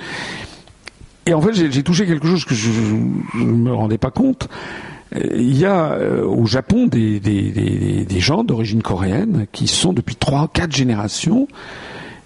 [1.25, 4.47] et en fait j'ai touché quelque chose que je ne me rendais pas compte
[5.15, 7.19] il y a euh, au Japon des,
[8.19, 11.47] gens d'origine coréenne qui sont depuis trois, quatre générations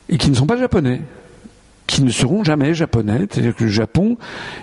[0.09, 1.01] et qui ne sont pas japonais,
[1.87, 3.27] qui ne seront jamais japonais.
[3.29, 4.17] C'est-à-dire que le Japon,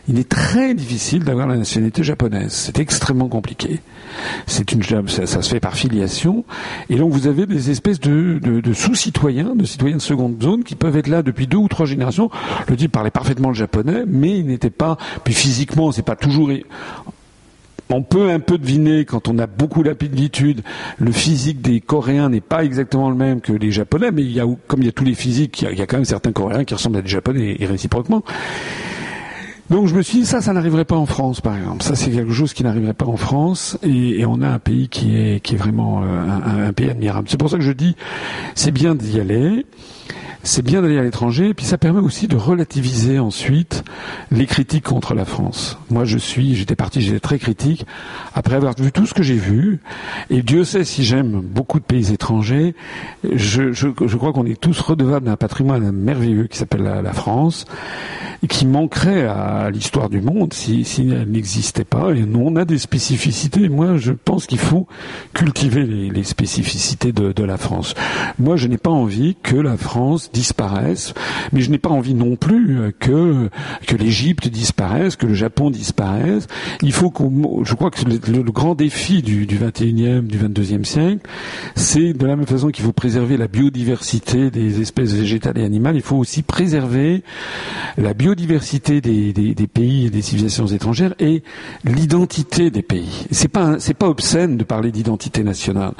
[0.06, 2.52] il est très difficile d'avoir la nationalité japonaise.
[2.52, 3.80] C'est extrêmement compliqué.
[4.46, 6.44] C'est une ça, ça, se fait par filiation.
[6.90, 10.62] Et donc vous avez des espèces de, de, de sous-citoyens, de citoyens de seconde zone
[10.62, 12.28] qui peuvent être là depuis deux ou trois générations.
[12.68, 14.98] Le type parlait parfaitement le japonais, mais il n'était pas.
[15.24, 16.50] Puis physiquement, c'est pas toujours
[17.90, 20.62] on peut un peu deviner quand on a beaucoup d'habitude,
[20.98, 24.40] le physique des Coréens n'est pas exactement le même que les Japonais, mais il y
[24.40, 26.64] a, comme il y a tous les physiques, il y a, quand même certains Coréens
[26.64, 28.22] qui ressemblent à des Japonais et réciproquement.
[29.70, 31.84] Donc je me suis dit ça, ça n'arriverait pas en France, par exemple.
[31.84, 35.16] Ça, c'est quelque chose qui n'arriverait pas en France, et, on a un pays qui
[35.16, 37.28] est qui est vraiment euh, un pays admirable.
[37.30, 37.94] C'est pour ça que je dis,
[38.54, 39.64] c'est bien d'y aller
[40.42, 43.84] c'est bien d'aller à l'étranger, et puis ça permet aussi de relativiser ensuite
[44.30, 45.78] les critiques contre la France.
[45.90, 47.86] Moi, je suis, j'étais parti, j'étais très critique,
[48.34, 49.80] après avoir vu tout ce que j'ai vu,
[50.30, 52.74] et Dieu sait si j'aime beaucoup de pays étrangers,
[53.22, 57.66] je, crois qu'on est tous redevables d'un patrimoine merveilleux qui s'appelle la, France,
[58.42, 62.64] et qui manquerait à l'histoire du monde si, elle n'existait pas, et nous, on a
[62.64, 64.86] des spécificités, moi, je pense qu'il faut
[65.34, 67.94] cultiver les, spécificités de la France.
[68.38, 71.14] Moi, je n'ai pas envie que la France disparaissent,
[71.52, 76.46] mais je n'ai pas envie non plus euh, que l'Égypte disparaisse, que le Japon disparaisse.
[76.82, 81.26] Il faut qu'on, je crois que le, grand défi du, du 21e, du 22e siècle,
[81.74, 85.96] c'est de la même façon qu'il faut préserver la biodiversité des espèces végétales et animales,
[85.96, 87.22] il faut aussi préserver
[87.96, 91.42] la biodiversité des, pays et des civilisations étrangères et
[91.84, 93.26] l'identité des pays.
[93.30, 95.92] C'est pas pas obscène de parler d'identité nationale.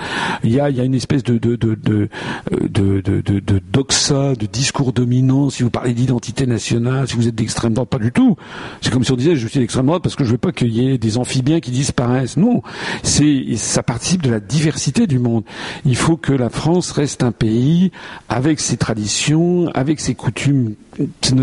[0.42, 2.08] Il y a, une espèce de de de
[2.50, 5.50] de doxa, de discours dominant.
[5.50, 8.36] Si vous parlez d'identité nationale, si vous êtes d'extrême droite, pas du tout.
[8.80, 10.68] C'est comme si on disait je suis d'extrême droite parce que je veux pas qu'il
[10.68, 12.36] y ait des amphibiens qui disparaissent.
[12.36, 12.62] Non,
[13.02, 15.44] c'est ça participe de la diversité du monde.
[15.84, 17.90] Il faut que la France reste un pays
[18.28, 20.74] avec ses traditions, avec ses coutumes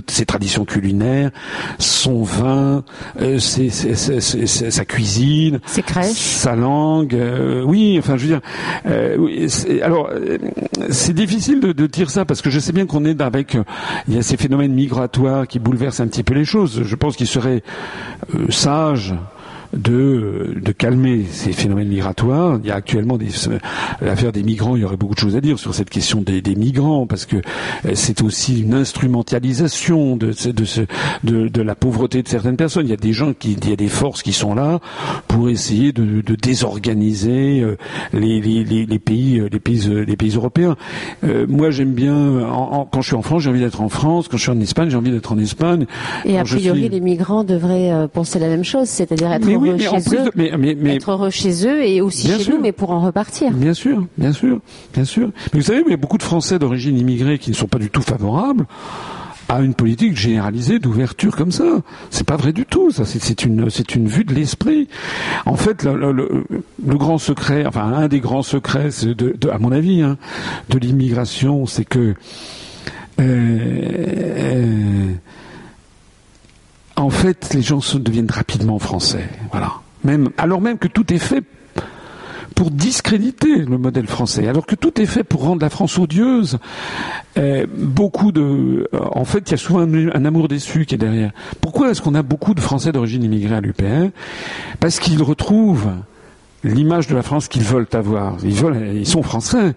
[0.08, 1.32] ses traditions culinaires,
[1.80, 2.84] son vin,
[3.22, 7.16] euh, sa cuisine, ses crèches, sa langue.
[7.16, 8.42] Euh, oui, enfin, je veux dire.
[8.86, 9.48] Euh,
[9.82, 10.10] alors,
[10.90, 13.58] c'est difficile de, de, dire ça parce que je sais bien qu'on est avec.
[14.08, 16.84] il y a ces phénomènes migratoires qui bouleversent un petit peu les choses.
[16.84, 17.64] Je pense qu'il serait
[18.50, 19.14] sage
[19.74, 22.60] de, de calmer ces phénomènes migratoires.
[22.64, 23.28] Il y a actuellement des,
[24.02, 26.42] l'affaire des migrants, il y aurait beaucoup de choses à dire sur cette question des,
[26.42, 30.82] des migrants, parce que euh, c'est aussi une instrumentalisation de, de, ce,
[31.24, 32.86] de, de, la pauvreté de certaines personnes.
[32.86, 34.80] Il y a des gens qui, il y a des forces qui sont là
[35.28, 37.78] pour essayer de, de désorganiser euh,
[38.14, 40.76] les, les, les, pays, euh, les pays, les pays européens.
[41.48, 42.16] moi, j'aime bien,
[42.48, 44.28] en, quand je suis en France, j'ai envie d'être en France.
[44.28, 45.86] Quand je suis en Espagne, j'ai envie d'être en Espagne.
[46.26, 50.32] Et a priori, les migrants devraient penser la même chose, c'est-à-dire être heureux chez eux,
[50.36, 53.52] mais, être heureux chez eux et aussi chez nous, mais pour en repartir.
[53.52, 54.60] Bien sûr, bien sûr,
[54.94, 55.30] bien sûr.
[55.54, 57.80] Mais vous savez, il y a beaucoup de Français d'origine immigrée qui ne sont pas
[57.80, 58.66] du tout favorables
[59.50, 61.82] à une politique généralisée d'ouverture comme ça.
[62.10, 62.92] C'est pas vrai du tout.
[62.92, 64.88] Ça, c'est une, c'est une vue de l'esprit.
[65.46, 69.72] En fait, le, le, grand secret, enfin un des grands secrets, de, de, à mon
[69.72, 70.18] avis, hein,
[70.70, 72.16] de l'immigration, c'est que
[73.20, 73.58] euh,
[74.40, 75.12] euh,
[76.98, 79.30] en fait, les gens deviennent rapidement français.
[79.52, 79.74] Voilà.
[80.04, 81.44] Même, alors même que tout est fait
[82.56, 86.58] pour discréditer le modèle français, alors que tout est fait pour rendre la France odieuse.
[87.38, 91.32] Euh, beaucoup de, en fait, il y a souvent un, amour déçu qui est derrière.
[91.62, 94.10] Pourquoi est-ce qu'on a beaucoup de Français d'origine immigrée à l'UPR
[94.80, 95.92] Parce qu'ils retrouvent
[96.64, 98.38] l'image de la France qu'ils veulent avoir.
[98.44, 99.76] Ils veulent, sont français.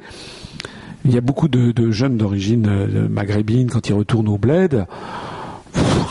[1.05, 4.87] Il y a beaucoup de, de jeunes d'origine euh, maghrébine quand ils retournent au bled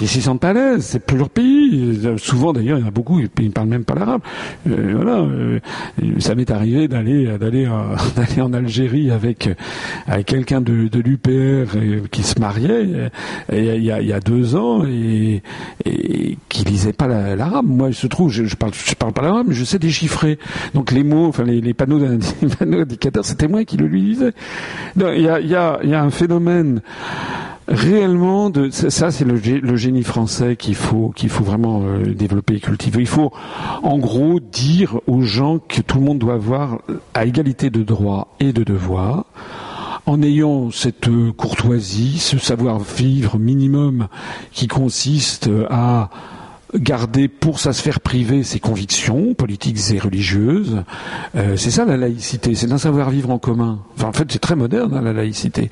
[0.01, 1.99] ils s'y sentent à l'aise, c'est plus leur pays.
[2.17, 4.21] Souvent d'ailleurs, il y en a beaucoup, ils ne parlent même pas l'arabe.
[4.69, 5.59] Euh, voilà, euh,
[6.19, 7.67] ça m'est arrivé d'aller d'aller
[8.15, 9.49] d'aller en Algérie avec
[10.07, 13.09] avec quelqu'un de, de l'UPR euh, qui se mariait
[13.51, 15.41] il y, a, y a deux ans et,
[15.85, 17.65] et qui lisait pas l'arabe.
[17.67, 20.39] Moi, il se trouve, je, je parle pas l'arabe, mais je sais déchiffrer.
[20.73, 22.03] Donc les mots, enfin les, les panneaux
[22.61, 24.33] indicateurs, c'était moi qui le lui lisais.
[24.95, 26.81] Il y a il y a il y a un phénomène
[27.69, 32.59] réellement ça c'est le, le, génie français qu'il faut qu'il faut vraiment euh, développer et
[32.59, 32.99] cultiver.
[32.99, 33.31] Il faut
[33.83, 36.81] en gros dire aux gens que tout le monde doit avoir
[37.13, 39.25] à égalité de droits et de devoirs
[40.05, 44.07] en ayant cette courtoisie, ce savoir-vivre minimum
[44.51, 46.09] qui consiste à
[46.75, 50.83] garder pour sa sphère privée ses convictions politiques et religieuses.
[51.35, 53.79] Euh, c'est ça la laïcité, c'est d'un savoir-vivre en commun.
[53.95, 55.69] Enfin, en fait, c'est très moderne hein, la laïcité.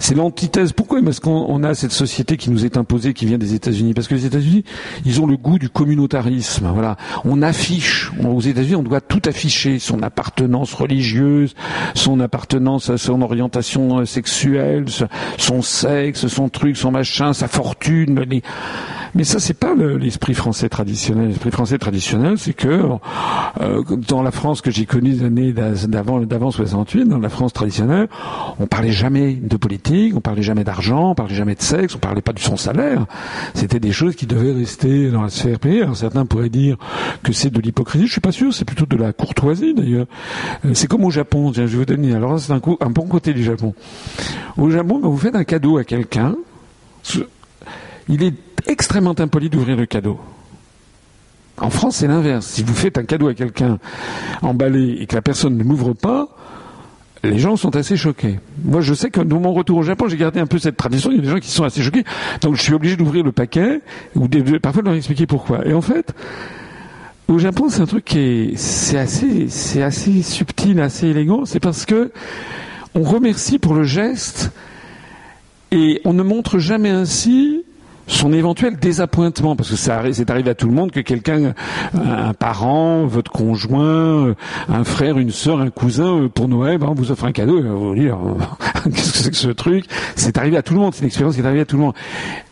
[0.00, 0.72] C'est l'antithèse.
[0.72, 3.94] Pourquoi Parce qu'on a cette société qui nous est imposée, qui vient des États-Unis?
[3.94, 4.64] Parce que les États-Unis,
[5.04, 6.70] ils ont le goût du communautarisme.
[6.72, 8.10] Voilà, on affiche.
[8.24, 11.54] Aux États-Unis, on doit tout afficher son appartenance religieuse,
[11.94, 14.86] son appartenance à son orientation sexuelle,
[15.36, 18.24] son sexe, son truc, son machin, sa fortune.
[19.14, 21.28] Mais ça, c'est pas l'esprit français traditionnel.
[21.28, 22.82] L'esprit français traditionnel, c'est que
[23.60, 25.52] euh, dans la France que j'ai connue des
[25.88, 28.08] d'avant d'avant 68, dans la France traditionnelle,
[28.58, 31.98] on parlait jamais de politique, on parlait jamais d'argent, on parlait jamais de sexe, on
[31.98, 33.06] parlait pas de son salaire.
[33.54, 35.84] C'était des choses qui devaient rester dans la sphère privée.
[35.94, 36.76] certains pourraient dire
[37.22, 38.06] que c'est de l'hypocrisie.
[38.06, 38.54] Je suis pas sûr.
[38.54, 40.06] C'est plutôt de la courtoisie d'ailleurs.
[40.64, 41.52] Euh, c'est comme au Japon.
[41.52, 42.14] je vais vous donner.
[42.14, 43.74] Alors c'est un, un bon côté du Japon.
[44.56, 46.36] Au Japon, quand vous faites un cadeau à quelqu'un,
[48.08, 48.34] il est
[48.66, 50.18] extrêmement impoli d'ouvrir le cadeau.
[51.60, 52.46] En France, c'est l'inverse.
[52.46, 53.78] Si vous faites un cadeau à quelqu'un
[54.42, 56.28] emballé et que la personne ne l'ouvre pas,
[57.24, 58.38] les gens sont assez choqués.
[58.64, 61.10] Moi, je sais que dans mon retour au Japon, j'ai gardé un peu cette tradition.
[61.10, 62.04] Il y a des gens qui sont assez choqués.
[62.42, 63.80] Donc, je suis obligé d'ouvrir le paquet
[64.14, 64.28] ou
[64.62, 65.66] parfois de leur expliquer pourquoi.
[65.66, 66.14] Et en fait,
[67.26, 71.44] au Japon, c'est un truc qui est, c'est assez, c'est assez subtil, assez élégant.
[71.44, 72.12] C'est parce que
[72.94, 74.52] on remercie pour le geste
[75.72, 77.57] et on ne montre jamais ainsi
[78.08, 81.54] son éventuel désappointement, parce que ça c'est arrivé à tout le monde que quelqu'un,
[81.94, 84.34] un parent, votre conjoint,
[84.68, 87.94] un frère, une sœur, un cousin, euh, pour Noël, ben, vous offre un cadeau, vous
[87.94, 88.18] dire,
[88.84, 89.84] qu'est-ce que c'est que ce truc?
[90.16, 91.82] C'est arrivé à tout le monde, c'est une expérience qui est arrivée à tout le
[91.82, 91.94] monde.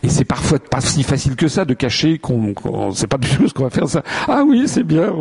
[0.03, 3.29] Et c'est parfois pas si facile que ça de cacher qu'on, qu sait pas du
[3.29, 4.03] tout ce qu'on va faire ça.
[4.29, 5.13] Ah oui, c'est bien.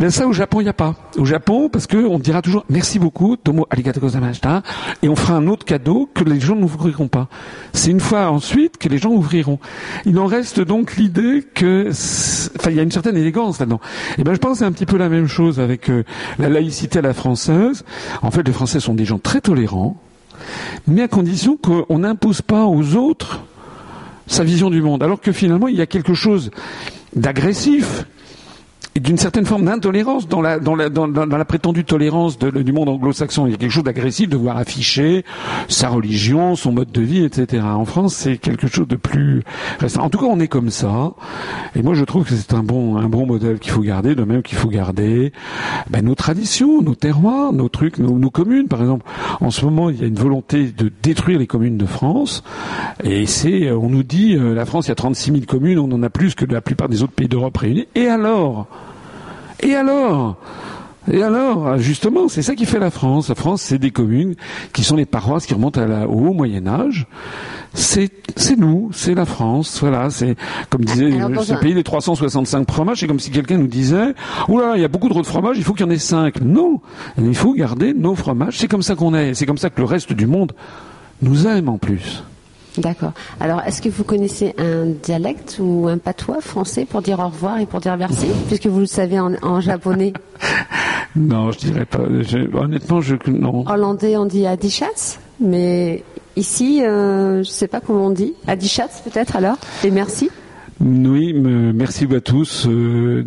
[0.00, 0.94] Mais ça, au Japon, il n'y a pas.
[1.18, 4.62] Au Japon, parce que on dira toujours merci beaucoup, tomo arigato gozaimashita,
[5.02, 7.28] et on fera un autre cadeau que les gens n'ouvriront pas.
[7.74, 9.58] C'est une fois ensuite que les gens ouvriront.
[10.06, 13.80] Il en reste donc l'idée que, enfin, il y a une certaine élégance là-dedans.
[14.16, 16.04] Et ben, je pense c'est un petit peu la même chose avec euh,
[16.38, 17.84] la laïcité à la française.
[18.22, 20.00] En fait, les Français sont des gens très tolérants,
[20.86, 23.42] mais à condition qu'on n'impose pas aux autres
[24.26, 25.02] sa vision du monde.
[25.02, 26.50] Alors que finalement, il y a quelque chose
[27.14, 28.06] d'agressif
[29.00, 33.46] d'une certaine forme d'intolérance dans la, dans, la, dans, la prétendue tolérance du monde anglo-saxon.
[33.46, 35.24] Il y a quelque chose d'agressif de voir afficher
[35.68, 37.62] sa religion, son mode de vie, etc.
[37.64, 39.42] En France, c'est quelque chose de plus
[39.78, 40.02] restreint.
[40.02, 41.12] En tout cas, on est comme ça.
[41.74, 44.58] Et moi, je trouve que c'est un bon, modèle qu'il faut garder, de même qu'il
[44.58, 45.32] faut garder
[45.88, 48.68] ben, nos traditions, nos terroirs, nos trucs, nos, communes.
[48.68, 49.06] Par exemple,
[49.40, 52.42] en ce moment, il y a une volonté de détruire les communes de France.
[53.02, 55.90] Et c'est, on nous dit, euh, la France, il y a 36 000 communes, on
[55.92, 57.86] en a plus que la plupart des autres pays d'Europe réunis.
[57.94, 58.66] Et alors?
[59.62, 60.36] Et alors?
[61.10, 63.28] Et alors, justement, c'est ça qui fait la France.
[63.28, 64.34] La France, c'est des communes
[64.72, 67.06] qui sont les paroisses qui remontent à la, au haut Moyen Âge.
[67.72, 69.78] C'est, c'est nous, c'est la France.
[69.80, 70.36] Voilà, c'est
[70.68, 71.10] comme disait
[71.42, 73.00] ce pays des 365 fromages.
[73.00, 74.14] C'est comme si quelqu'un nous disait,
[74.48, 76.40] oula, il y a beaucoup trop de fromages, il faut qu'il y en ait cinq.
[76.42, 76.80] Non,
[77.18, 78.58] il faut garder nos fromages.
[78.58, 79.34] C'est comme ça qu'on est.
[79.34, 80.52] C'est comme ça que le reste du monde
[81.22, 82.22] nous aime en plus.
[82.78, 83.12] D'accord.
[83.40, 87.58] Alors, est-ce que vous connaissez un dialecte ou un patois français pour dire au revoir
[87.58, 90.12] et pour dire merci, puisque vous le savez en, japonais
[91.16, 92.00] Non, je dirais pas.
[92.00, 93.64] honnêtement, je non.
[93.66, 96.04] Hollandais, on dit adichatz, mais
[96.36, 98.34] ici, euh, je ne sais pas comment on dit.
[98.46, 99.56] Adichatz, peut-être alors?
[99.84, 100.30] Et merci?
[100.80, 103.22] Oui, merci à tous euh,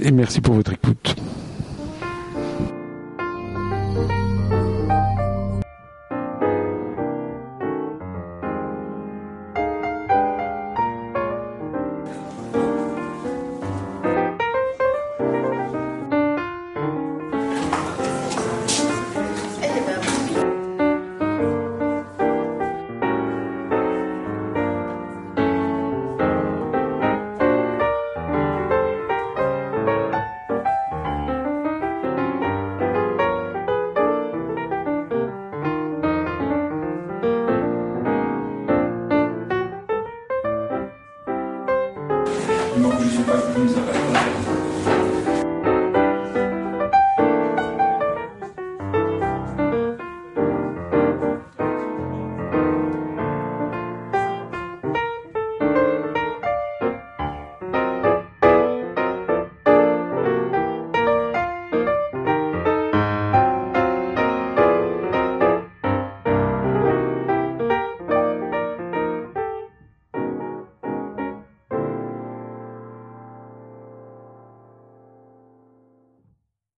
[0.00, 1.16] et merci pour votre écoute.